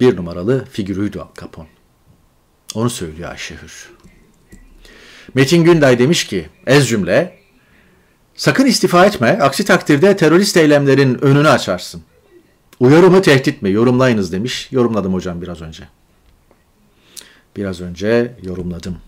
[0.00, 1.68] bir numaralı figürüydü Al Capone.
[2.74, 3.90] Onu söylüyor Ayşe Hür.
[5.34, 7.38] Metin Günday demiş ki, ez cümle,
[8.34, 12.02] sakın istifa etme, aksi takdirde terörist eylemlerin önünü açarsın.
[12.80, 13.70] Uyarı mı tehdit mi?
[13.70, 14.68] Yorumlayınız demiş.
[14.72, 15.82] Yorumladım hocam biraz önce.
[17.56, 18.98] Biraz önce yorumladım.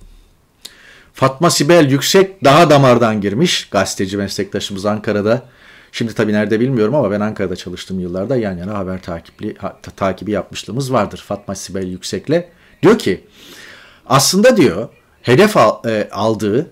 [1.12, 3.68] Fatma Sibel Yüksek daha damardan girmiş.
[3.70, 5.42] Gazeteci meslektaşımız Ankara'da.
[5.92, 10.30] Şimdi tabii nerede bilmiyorum ama ben Ankara'da çalıştığım yıllarda yan yana haber takipli, ha, takibi
[10.30, 12.44] yapmışlığımız vardır Fatma Sibel Yüksek'le.
[12.82, 13.24] Diyor ki
[14.06, 14.88] aslında diyor
[15.24, 16.70] hedef e, aldığı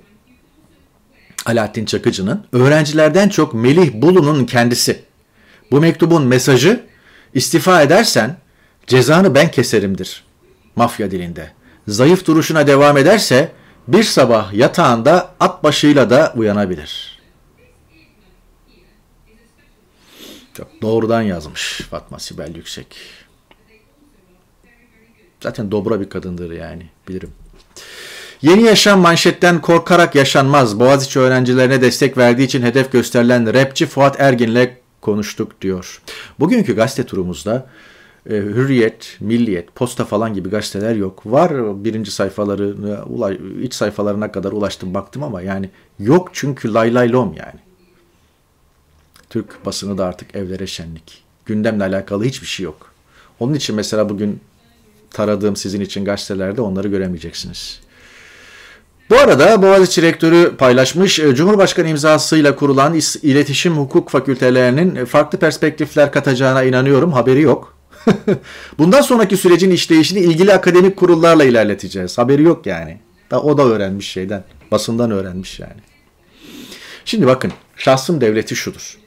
[1.47, 5.03] Alaaddin Çakıcı'nın öğrencilerden çok Melih Bulu'nun kendisi.
[5.71, 6.87] Bu mektubun mesajı
[7.35, 8.37] istifa edersen
[8.87, 10.25] cezanı ben keserimdir
[10.77, 11.53] mafya dilinde.
[11.89, 13.53] Zayıf duruşuna devam ederse
[13.89, 17.23] bir sabah yatağında at başıyla da uyanabilir.
[20.55, 22.97] Çok doğrudan yazmış Fatma Sibel Yüksek.
[25.41, 27.33] Zaten dobra bir kadındır yani bilirim.
[28.43, 30.81] Yeni yaşam manşetten korkarak yaşanmaz.
[30.81, 34.69] Boğaziçi öğrencilerine destek verdiği için hedef gösterilen rapçi Fuat Ergin'le
[35.01, 36.03] konuştuk diyor.
[36.41, 37.67] Bugünkü gazete turumuzda
[38.31, 41.23] e, Hürriyet, Milliyet, Posta falan gibi gazeteler yok.
[41.27, 43.31] Var birinci sayfalarına,
[43.63, 47.61] iç sayfalarına kadar ulaştım baktım ama yani yok çünkü lay lay lom yani.
[49.31, 51.23] Türk basını da artık evlere şenlik.
[51.47, 52.93] Gündemle alakalı hiçbir şey yok.
[53.41, 54.41] Onun için mesela bugün
[55.11, 57.82] taradığım sizin için gazetelerde onları göremeyeceksiniz.
[59.13, 66.63] Bu arada Boğaziçi Rektörü paylaşmış, e, Cumhurbaşkanı imzasıyla kurulan iletişim hukuk fakültelerinin farklı perspektifler katacağına
[66.63, 67.13] inanıyorum.
[67.13, 67.79] Haberi yok.
[68.79, 72.19] Bundan sonraki sürecin işleyişini ilgili akademik kurullarla ilerleteceğiz.
[72.19, 72.99] Haberi yok yani.
[73.33, 74.45] O da öğrenmiş şeyden.
[74.71, 75.81] Basından öğrenmiş yani.
[77.05, 79.02] Şimdi bakın şahsım devleti şudur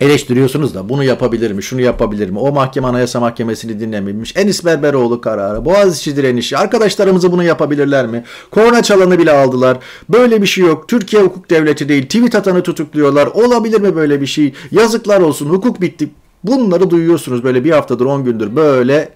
[0.00, 2.38] eleştiriyorsunuz da bunu yapabilir mi, şunu yapabilir mi?
[2.38, 4.36] O mahkeme anayasa mahkemesini dinlememiş.
[4.36, 6.58] Enis Berberoğlu kararı, Boğaziçi direnişi.
[6.58, 8.24] Arkadaşlarımızı bunu yapabilirler mi?
[8.50, 9.78] Korna çalanı bile aldılar.
[10.08, 10.88] Böyle bir şey yok.
[10.88, 12.02] Türkiye hukuk devleti değil.
[12.02, 13.26] Tweet atanı tutukluyorlar.
[13.26, 14.52] Olabilir mi böyle bir şey?
[14.70, 15.46] Yazıklar olsun.
[15.46, 16.10] Hukuk bitti.
[16.44, 19.08] Bunları duyuyorsunuz böyle bir haftadır, on gündür böyle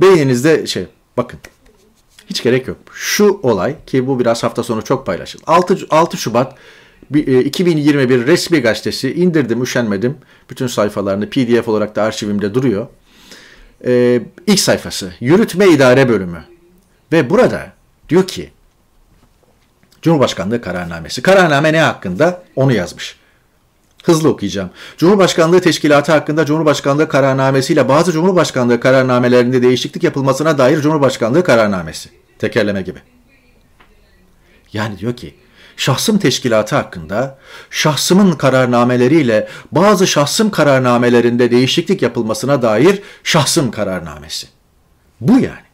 [0.00, 0.86] beyninizde şey.
[1.16, 1.38] Bakın
[2.26, 2.76] hiç gerek yok.
[2.92, 5.44] Şu olay ki bu biraz hafta sonu çok paylaşıldı.
[5.46, 6.54] 6, 6 Şubat
[7.10, 10.16] 2021 e, resmi gazetesi indirdim, üşenmedim.
[10.50, 12.86] Bütün sayfalarını PDF olarak da arşivimde duruyor.
[13.86, 16.44] Ee, ilk sayfası Yürütme İdare Bölümü.
[17.12, 17.72] Ve burada
[18.08, 18.50] diyor ki
[20.02, 21.22] Cumhurbaşkanlığı kararnamesi.
[21.22, 22.42] Kararname ne hakkında?
[22.56, 23.16] Onu yazmış.
[24.04, 24.70] Hızlı okuyacağım.
[24.96, 32.08] Cumhurbaşkanlığı Teşkilatı hakkında Cumhurbaşkanlığı kararnamesiyle bazı Cumhurbaşkanlığı kararnamelerinde değişiklik yapılmasına dair Cumhurbaşkanlığı kararnamesi.
[32.38, 32.98] Tekerleme gibi.
[34.72, 35.34] Yani diyor ki
[35.76, 37.38] şahsım teşkilatı hakkında
[37.70, 44.46] şahsımın kararnameleriyle bazı şahsım kararnamelerinde değişiklik yapılmasına dair şahsım kararnamesi.
[45.20, 45.64] Bu yani.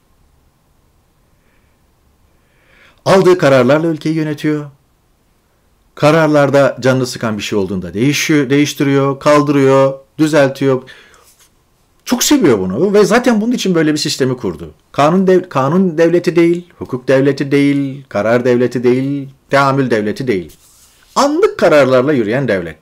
[3.04, 4.70] Aldığı kararlarla ülkeyi yönetiyor.
[5.94, 10.82] Kararlarda canını sıkan bir şey olduğunda değişiyor, değiştiriyor, kaldırıyor, düzeltiyor.
[12.10, 14.70] Çok seviyor bunu ve zaten bunun için böyle bir sistemi kurdu.
[14.92, 20.56] Kanun dev, kanun devleti değil, hukuk devleti değil, karar devleti değil, teamül devleti değil.
[21.14, 22.76] Anlık kararlarla yürüyen devlet.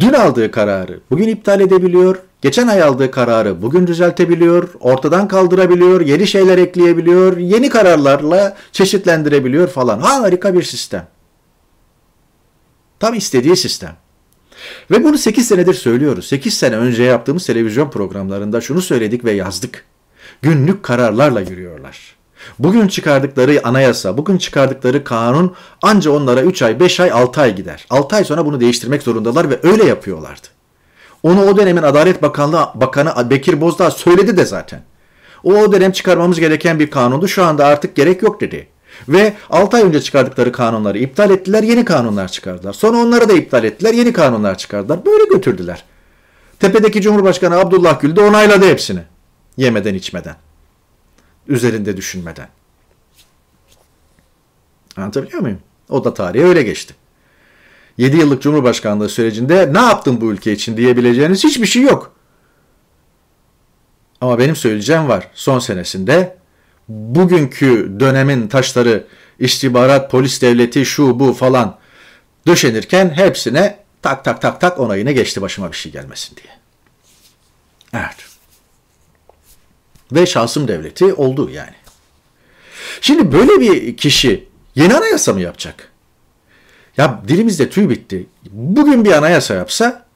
[0.00, 6.26] Dün aldığı kararı bugün iptal edebiliyor, geçen ay aldığı kararı bugün düzeltebiliyor, ortadan kaldırabiliyor, yeni
[6.26, 10.00] şeyler ekleyebiliyor, yeni kararlarla çeşitlendirebiliyor falan.
[10.00, 11.06] Harika bir sistem.
[13.00, 13.96] Tam istediği sistem.
[14.90, 16.26] Ve bunu 8 senedir söylüyoruz.
[16.26, 19.84] 8 sene önce yaptığımız televizyon programlarında şunu söyledik ve yazdık.
[20.42, 22.16] Günlük kararlarla yürüyorlar.
[22.58, 27.86] Bugün çıkardıkları anayasa, bugün çıkardıkları kanun anca onlara 3 ay, 5 ay, 6 ay gider.
[27.90, 30.46] 6 ay sonra bunu değiştirmek zorundalar ve öyle yapıyorlardı.
[31.22, 34.82] Onu o dönemin Adalet Bakanlığı Bakanı Bekir Bozdağ söyledi de zaten.
[35.44, 37.28] O o dönem çıkarmamız gereken bir kanundu.
[37.28, 38.68] Şu anda artık gerek yok dedi.
[39.08, 42.72] Ve 6 ay önce çıkardıkları kanunları iptal ettiler, yeni kanunlar çıkardılar.
[42.72, 45.06] Sonra onları da iptal ettiler, yeni kanunlar çıkardılar.
[45.06, 45.84] Böyle götürdüler.
[46.60, 49.00] Tepedeki Cumhurbaşkanı Abdullah Gül de onayladı hepsini.
[49.56, 50.36] Yemeden içmeden.
[51.48, 52.48] Üzerinde düşünmeden.
[54.96, 55.58] Anlatabiliyor muyum?
[55.88, 56.94] O da tarihe öyle geçti.
[57.98, 62.12] 7 yıllık Cumhurbaşkanlığı sürecinde ne yaptın bu ülke için diyebileceğiniz hiçbir şey yok.
[64.20, 65.28] Ama benim söyleyeceğim var.
[65.34, 66.36] Son senesinde
[66.88, 69.06] bugünkü dönemin taşları
[69.38, 71.78] istihbarat, polis devleti, şu bu falan
[72.46, 76.54] döşenirken hepsine tak tak tak tak onayına geçti başıma bir şey gelmesin diye.
[77.94, 78.26] Evet.
[80.12, 81.74] Ve şahsım devleti oldu yani.
[83.00, 85.88] Şimdi böyle bir kişi yeni anayasa mı yapacak?
[86.96, 88.26] Ya dilimizde tüy bitti.
[88.50, 90.06] Bugün bir anayasa yapsa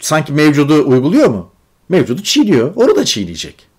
[0.00, 1.50] sanki mevcudu uyguluyor mu?
[1.88, 2.76] Mevcudu çiğniyor.
[2.76, 3.71] Onu da çiğneyecek.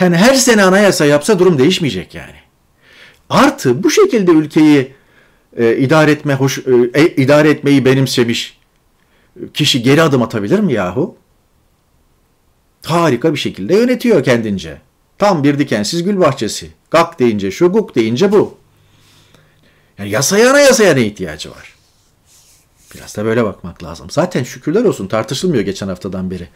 [0.00, 2.34] Yani her sene anayasa yapsa durum değişmeyecek yani.
[3.30, 4.94] Artı bu şekilde ülkeyi
[5.56, 6.62] e, idare etme hoş e,
[6.94, 8.58] e idare etmeyi benimsemiş
[9.54, 11.16] kişi geri adım atabilir mi yahu?
[12.84, 14.80] Harika bir şekilde yönetiyor kendince.
[15.18, 16.70] Tam bir dikensiz gül bahçesi.
[16.90, 18.58] Gak deyince şu, guk deyince bu.
[19.98, 21.73] Yani yasaya anayasaya ne ihtiyacı var?
[22.94, 24.10] Biraz da böyle bakmak lazım.
[24.10, 26.48] Zaten şükürler olsun tartışılmıyor geçen haftadan beri.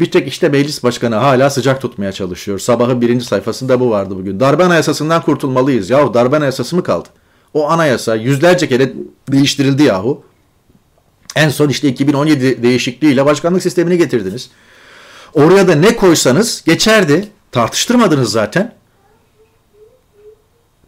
[0.00, 2.58] Bir tek işte meclis başkanı hala sıcak tutmaya çalışıyor.
[2.58, 4.40] Sabahın birinci sayfasında bu vardı bugün.
[4.40, 5.90] Darbe anayasasından kurtulmalıyız.
[5.90, 7.08] Yahu darbe anayasası mı kaldı?
[7.54, 8.92] O anayasa yüzlerce kere
[9.32, 10.22] değiştirildi yahu.
[11.36, 14.50] En son işte 2017 değişikliğiyle başkanlık sistemini getirdiniz.
[15.34, 17.28] Oraya da ne koysanız geçerdi.
[17.52, 18.74] Tartıştırmadınız zaten.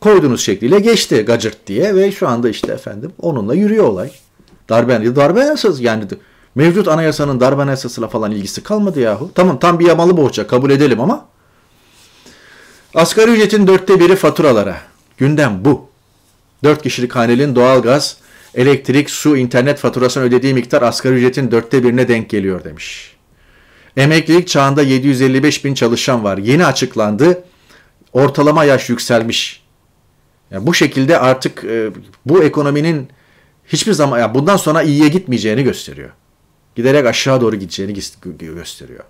[0.00, 4.10] Koyduğunuz şekliyle geçti gacırt diye ve şu anda işte efendim onunla yürüyor olay.
[4.68, 6.04] Darbe, darbe anayasası yani
[6.54, 9.30] mevcut anayasanın darbe anayasasıyla falan ilgisi kalmadı yahu.
[9.34, 11.26] Tamam tam bir yamalı bohça kabul edelim ama
[12.94, 14.76] asgari ücretin dörtte biri faturalara.
[15.18, 15.88] Gündem bu.
[16.64, 18.16] Dört kişilik hanenin doğalgaz,
[18.54, 23.16] elektrik, su, internet faturasını ödediği miktar asgari ücretin dörtte birine denk geliyor demiş.
[23.96, 26.38] Emeklilik çağında 755 bin çalışan var.
[26.38, 27.44] Yeni açıklandı.
[28.12, 29.62] Ortalama yaş yükselmiş.
[30.50, 31.90] Yani bu şekilde artık e,
[32.26, 33.08] bu ekonominin
[33.66, 36.10] hiçbir zaman yani bundan sonra iyiye gitmeyeceğini gösteriyor.
[36.74, 37.94] Giderek aşağı doğru gideceğini
[38.38, 39.04] gösteriyor.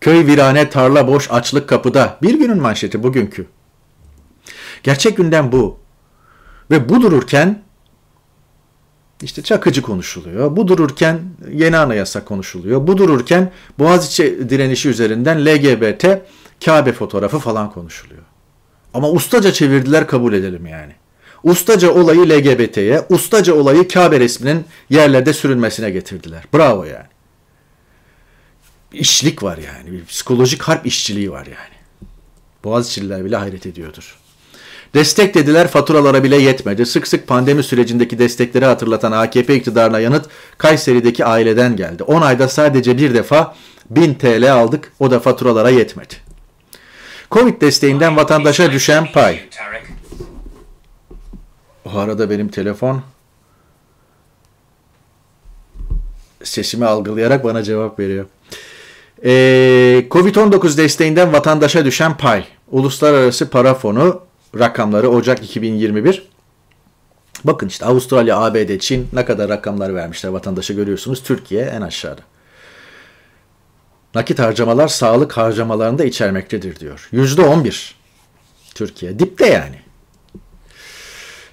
[0.00, 2.18] Köy virane, tarla boş, açlık kapıda.
[2.22, 3.46] Bir günün manşeti bugünkü.
[4.82, 5.78] Gerçek gündem bu.
[6.70, 7.62] Ve bu dururken
[9.22, 10.56] işte Çakıcı konuşuluyor.
[10.56, 11.20] Bu dururken
[11.52, 12.86] yeni anayasa konuşuluyor.
[12.86, 16.06] Bu dururken Boğaziçi direnişi üzerinden LGBT,
[16.64, 18.22] Kabe fotoğrafı falan konuşuluyor.
[18.94, 20.92] Ama ustaca çevirdiler kabul edelim yani.
[21.44, 26.44] Ustaca olayı LGBT'ye, ustaca olayı Kabe resminin yerlerde sürülmesine getirdiler.
[26.54, 27.06] Bravo yani.
[28.92, 29.92] İşlik var yani.
[29.92, 31.74] Bir psikolojik harp işçiliği var yani.
[32.64, 34.18] Boğaziçi'liler bile hayret ediyordur.
[34.94, 36.86] Destek dediler faturalara bile yetmedi.
[36.86, 40.26] Sık sık pandemi sürecindeki destekleri hatırlatan AKP iktidarına yanıt
[40.58, 42.02] Kayseri'deki aileden geldi.
[42.02, 43.54] 10 ayda sadece bir defa
[43.90, 46.14] 1000 TL aldık o da faturalara yetmedi.
[47.30, 49.40] Covid desteğinden vatandaşa düşen pay.
[51.84, 53.02] O arada benim telefon
[56.42, 58.26] sesimi algılayarak bana cevap veriyor.
[59.24, 62.44] Ee, Covid-19 desteğinden vatandaşa düşen pay.
[62.70, 64.20] Uluslararası Para Fonu
[64.58, 66.28] rakamları Ocak 2021.
[67.44, 71.22] Bakın işte Avustralya, ABD, Çin ne kadar rakamlar vermişler vatandaşa görüyorsunuz.
[71.22, 72.20] Türkiye en aşağıda.
[74.14, 77.08] Nakit harcamalar sağlık harcamalarında içermektedir diyor.
[77.12, 77.94] Yüzde on bir.
[78.74, 79.18] Türkiye.
[79.18, 79.83] Dipte yani.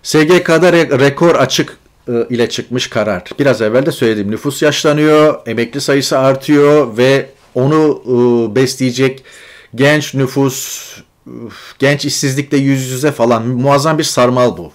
[0.03, 3.23] SGK'da re- rekor açık e, ile çıkmış karar.
[3.39, 4.31] Biraz evvel de söyledim.
[4.31, 9.23] Nüfus yaşlanıyor, emekli sayısı artıyor ve onu e, besleyecek
[9.75, 10.87] genç nüfus,
[11.79, 14.71] genç işsizlikle yüz yüze falan muazzam bir sarmal bu.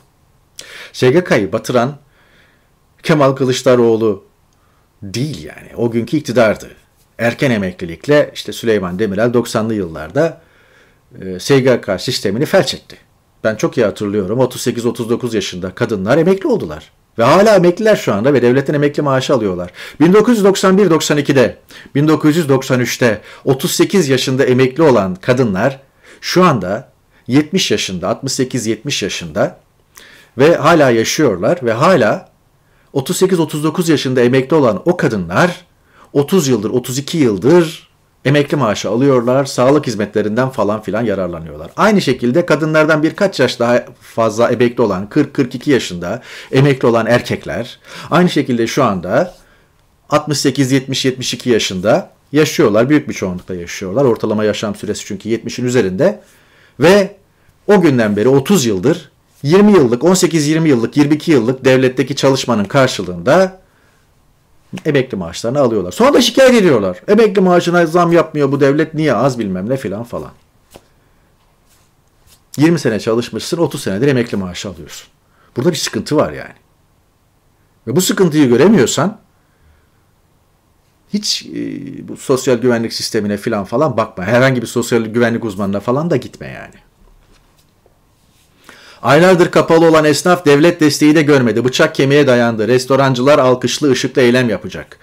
[0.93, 1.97] SGK'yı batıran
[3.03, 4.25] Kemal Kılıçdaroğlu
[5.03, 5.77] değil yani.
[5.77, 6.71] O günkü iktidardı.
[7.19, 10.41] Erken emeklilikle işte Süleyman Demirel 90'lı yıllarda
[11.21, 12.97] e, SGK sistemini felç etti.
[13.45, 14.39] Ben çok iyi hatırlıyorum.
[14.39, 16.93] 38-39 yaşında kadınlar emekli oldular.
[17.19, 19.71] Ve hala emekliler şu anda ve devletten emekli maaşı alıyorlar.
[20.01, 21.59] 1991-92'de,
[21.97, 25.81] 1993'te 38 yaşında emekli olan kadınlar
[26.21, 26.93] şu anda
[27.27, 29.59] 70 yaşında, 68-70 yaşında
[30.39, 32.29] ve hala yaşıyorlar ve hala
[32.95, 35.67] 38-39 yaşında emekli olan o kadınlar
[36.13, 37.86] 30 yıldır, 32 yıldır
[38.27, 41.71] emekli maaşı alıyorlar, sağlık hizmetlerinden falan filan yararlanıyorlar.
[41.77, 46.23] Aynı şekilde kadınlardan birkaç yaş daha fazla emekli olan 40-42 yaşında
[46.53, 47.79] emekli olan erkekler
[48.11, 49.35] aynı şekilde şu anda
[50.11, 52.91] 68-70-72 yaşında yaşıyorlar.
[52.91, 54.05] Büyük bir çoğunlukla yaşıyorlar.
[54.05, 56.21] Ortalama yaşam süresi çünkü 70'in üzerinde.
[56.81, 57.17] Ve
[57.67, 59.11] o günden beri 30 yıldır
[59.43, 63.61] 20 yıllık, 18-20 yıllık, 22 yıllık devletteki çalışmanın karşılığında
[64.85, 65.93] emekli maaşlarını alıyorlar.
[65.93, 67.03] Sonra da şikayet ediyorlar.
[67.09, 70.31] Emekli maaşına zam yapmıyor bu devlet niye az bilmem ne filan falan.
[72.57, 75.09] 20 sene çalışmışsın 30 senedir emekli maaşı alıyorsun.
[75.57, 76.55] Burada bir sıkıntı var yani.
[77.87, 79.19] Ve bu sıkıntıyı göremiyorsan
[81.13, 84.25] hiç e, bu sosyal güvenlik sistemine falan falan bakma.
[84.25, 86.86] Herhangi bir sosyal güvenlik uzmanına falan da gitme yani.
[89.07, 91.65] Aylardır kapalı olan esnaf devlet desteği de görmedi.
[91.65, 92.69] Bıçak kemiğe dayandı.
[92.69, 94.99] Restorancılar alkışlı ışıkta eylem yapacak.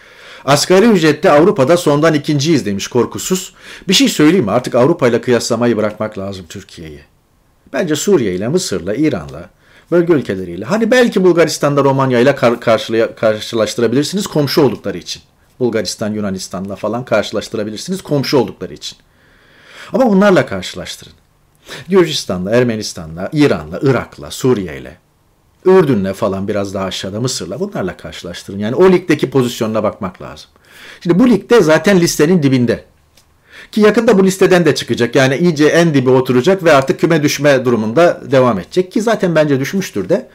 [0.46, 3.54] Asgari ücrette Avrupa'da sondan ikinciyiz demiş korkusuz.
[3.88, 4.52] Bir şey söyleyeyim mi?
[4.52, 7.00] Artık Avrupa ile kıyaslamayı bırakmak lazım Türkiye'yi.
[7.74, 9.50] Bence Suriye ile, Mısır'la, İran'la,
[9.92, 10.66] bölge ülkeleriyle.
[10.66, 12.60] Hani belki Bulgaristan'da Romanya ile kar-
[13.16, 15.22] karşılaştırabilirsiniz komşu oldukları için.
[15.60, 18.98] Bulgaristan, Yunanistan'la falan karşılaştırabilirsiniz komşu oldukları için.
[19.94, 21.14] Ama bunlarla karşılaştırın.
[21.90, 24.98] Gürcistan'la, Ermenistan'la, İran'la, Irak'la, Suriye'yle,
[25.66, 28.60] Ürdün'le falan biraz daha aşağıda Mısır'la bunlarla karşılaştırın.
[28.60, 30.50] Yani o ligdeki pozisyonuna bakmak lazım.
[31.02, 32.84] Şimdi bu ligde zaten listenin dibinde.
[33.72, 35.16] Ki yakında bu listeden de çıkacak.
[35.16, 38.92] Yani iyice en dibe oturacak ve artık küme düşme durumunda devam edecek.
[38.92, 40.30] Ki zaten bence düşmüştür de.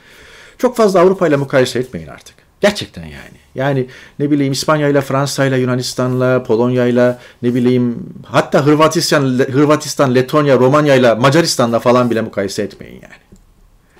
[0.58, 2.47] Çok fazla Avrupa ile mukayese etmeyin artık.
[2.60, 3.38] Gerçekten yani.
[3.54, 3.86] Yani
[4.18, 10.58] ne bileyim İspanya ile Fransa ile Yunanistan'la Polonya ile ne bileyim hatta Hırvatistan, Hırvatistan, Letonya,
[10.58, 13.22] Romanya ile Macaristan'la falan bile mukayese etmeyin yani.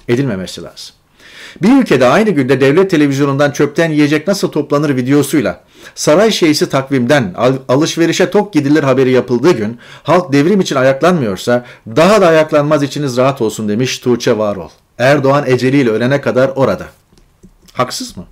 [0.09, 0.95] Edilmemesi lazım.
[1.63, 7.35] Bir ülkede aynı günde devlet televizyonundan çöpten yiyecek nasıl toplanır videosuyla saray şeysi takvimden
[7.69, 13.43] alışverişe tok gidilir haberi yapıldığı gün halk devrim için ayaklanmıyorsa daha da ayaklanmaz içiniz rahat
[13.43, 14.69] olsun demiş Tuğçe Varol.
[14.99, 16.87] Erdoğan eceliyle ölene kadar orada.
[17.73, 18.25] Haksız mı?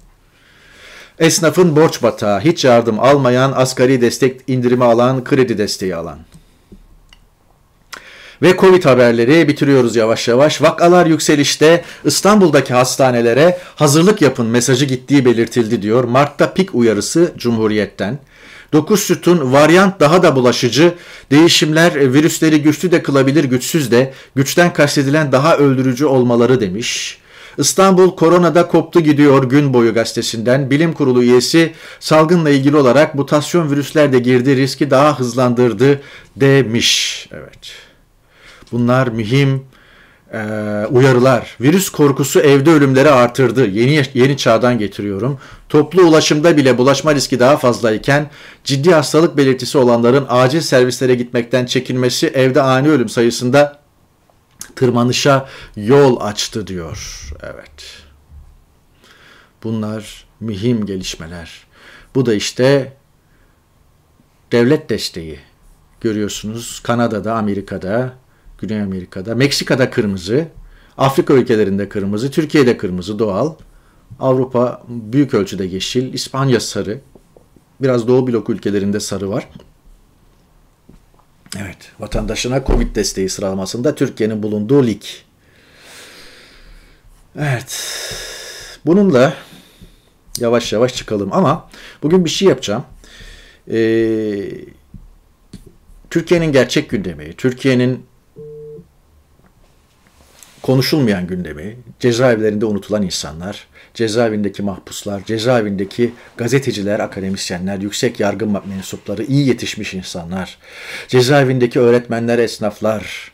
[1.18, 6.18] Esnafın borç batağı, hiç yardım almayan, asgari destek indirimi alan, kredi desteği alan.
[8.42, 10.62] Ve Covid haberleri bitiriyoruz yavaş yavaş.
[10.62, 16.04] Vakalar yükselişte İstanbul'daki hastanelere hazırlık yapın mesajı gittiği belirtildi diyor.
[16.04, 18.18] Mart'ta pik uyarısı Cumhuriyet'ten.
[18.72, 20.94] 9 sütun varyant daha da bulaşıcı.
[21.30, 27.18] Değişimler virüsleri güçlü de kılabilir güçsüz de güçten kastedilen daha öldürücü olmaları demiş.
[27.58, 30.70] İstanbul koronada koptu gidiyor gün boyu gazetesinden.
[30.70, 36.00] Bilim kurulu üyesi salgınla ilgili olarak mutasyon virüsler de girdi riski daha hızlandırdı
[36.36, 37.28] demiş.
[37.32, 37.72] Evet.
[38.72, 39.62] Bunlar mühim
[40.32, 40.38] e,
[40.90, 41.56] uyarılar.
[41.60, 43.66] Virüs korkusu evde ölümleri artırdı.
[43.66, 45.38] Yeni yeni çağdan getiriyorum.
[45.68, 48.30] Toplu ulaşımda bile bulaşma riski daha fazlayken
[48.64, 53.85] ciddi hastalık belirtisi olanların acil servislere gitmekten çekinmesi evde ani ölüm sayısında
[54.76, 57.30] tırmanışa yol açtı diyor.
[57.42, 58.02] Evet.
[59.62, 61.66] Bunlar mühim gelişmeler.
[62.14, 62.96] Bu da işte
[64.52, 65.38] devlet desteği.
[66.00, 68.14] Görüyorsunuz Kanada'da, Amerika'da,
[68.58, 70.48] Güney Amerika'da, Meksika'da kırmızı,
[70.98, 73.54] Afrika ülkelerinde kırmızı, Türkiye'de kırmızı doğal.
[74.20, 77.00] Avrupa büyük ölçüde yeşil, İspanya sarı.
[77.80, 79.48] Biraz Doğu blok ülkelerinde sarı var.
[81.62, 85.02] Evet, vatandaşına Covid desteği sıralamasında Türkiye'nin bulunduğu lig.
[87.38, 87.82] Evet,
[88.86, 89.34] bununla
[90.38, 91.70] yavaş yavaş çıkalım ama
[92.02, 92.84] bugün bir şey yapacağım.
[93.70, 94.50] Ee,
[96.10, 98.06] Türkiye'nin gerçek gündemi, Türkiye'nin
[100.66, 109.94] konuşulmayan gündemi, cezaevlerinde unutulan insanlar, cezaevindeki mahpuslar, cezaevindeki gazeteciler, akademisyenler, yüksek yargı mensupları, iyi yetişmiş
[109.94, 110.58] insanlar,
[111.08, 113.32] cezaevindeki öğretmenler, esnaflar,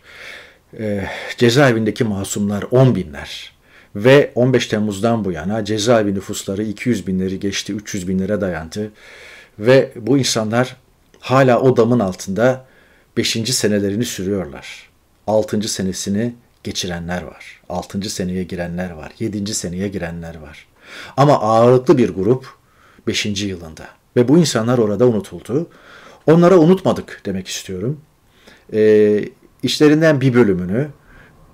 [0.79, 1.05] e,
[1.37, 3.53] cezaevindeki masumlar, on binler
[3.97, 8.93] ve 15 Temmuz'dan bu yana cezaevi nüfusları 200 binleri geçti, 300 binlere dayandı
[9.59, 10.77] ve bu insanlar
[11.21, 12.65] hala o damın altında
[13.17, 13.55] 5.
[13.55, 14.89] senelerini sürüyorlar.
[15.27, 15.69] 6.
[15.69, 17.61] senesini geçirenler var.
[17.69, 18.11] 6.
[18.11, 19.13] seneye girenler var.
[19.19, 19.55] 7.
[19.55, 20.67] seneye girenler var.
[21.17, 22.47] Ama ağırlıklı bir grup
[23.07, 23.27] 5.
[23.43, 23.89] yılında.
[24.17, 25.69] Ve bu insanlar orada unutuldu.
[26.27, 28.01] Onlara unutmadık demek istiyorum.
[28.73, 29.25] E,
[29.63, 30.89] işlerinden bir bölümünü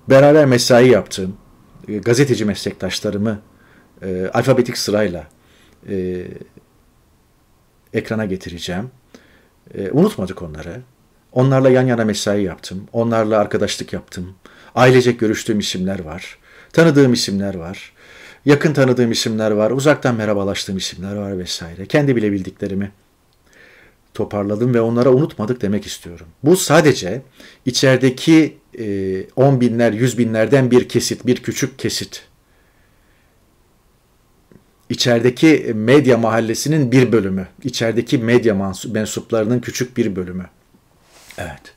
[0.09, 1.37] beraber mesai yaptığım
[1.87, 3.39] e, gazeteci meslektaşlarımı
[4.01, 5.27] e, alfabetik sırayla
[5.89, 6.25] e,
[7.93, 8.91] ekrana getireceğim.
[9.73, 10.81] E, unutmadık onları.
[11.31, 12.87] Onlarla yan yana mesai yaptım.
[12.93, 14.35] Onlarla arkadaşlık yaptım.
[14.75, 16.37] Ailecek görüştüğüm isimler var.
[16.73, 17.93] Tanıdığım isimler var.
[18.45, 19.71] Yakın tanıdığım isimler var.
[19.71, 21.85] Uzaktan merhabalaştığım isimler var vesaire.
[21.85, 22.91] Kendi bile bildiklerimi
[24.13, 26.27] toparladım ve onlara unutmadık demek istiyorum.
[26.43, 27.21] Bu sadece
[27.65, 32.25] içerideki e, on binler, yüz binlerden bir kesit, bir küçük kesit.
[34.89, 40.45] İçerideki medya mahallesinin bir bölümü, içerideki medya mensuplarının küçük bir bölümü.
[41.39, 41.73] Evet.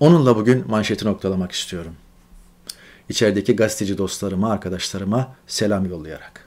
[0.00, 1.94] Onunla bugün manşeti noktalamak istiyorum
[3.12, 6.41] içerideki gazeteci dostlarıma, arkadaşlarıma selam yollayarak.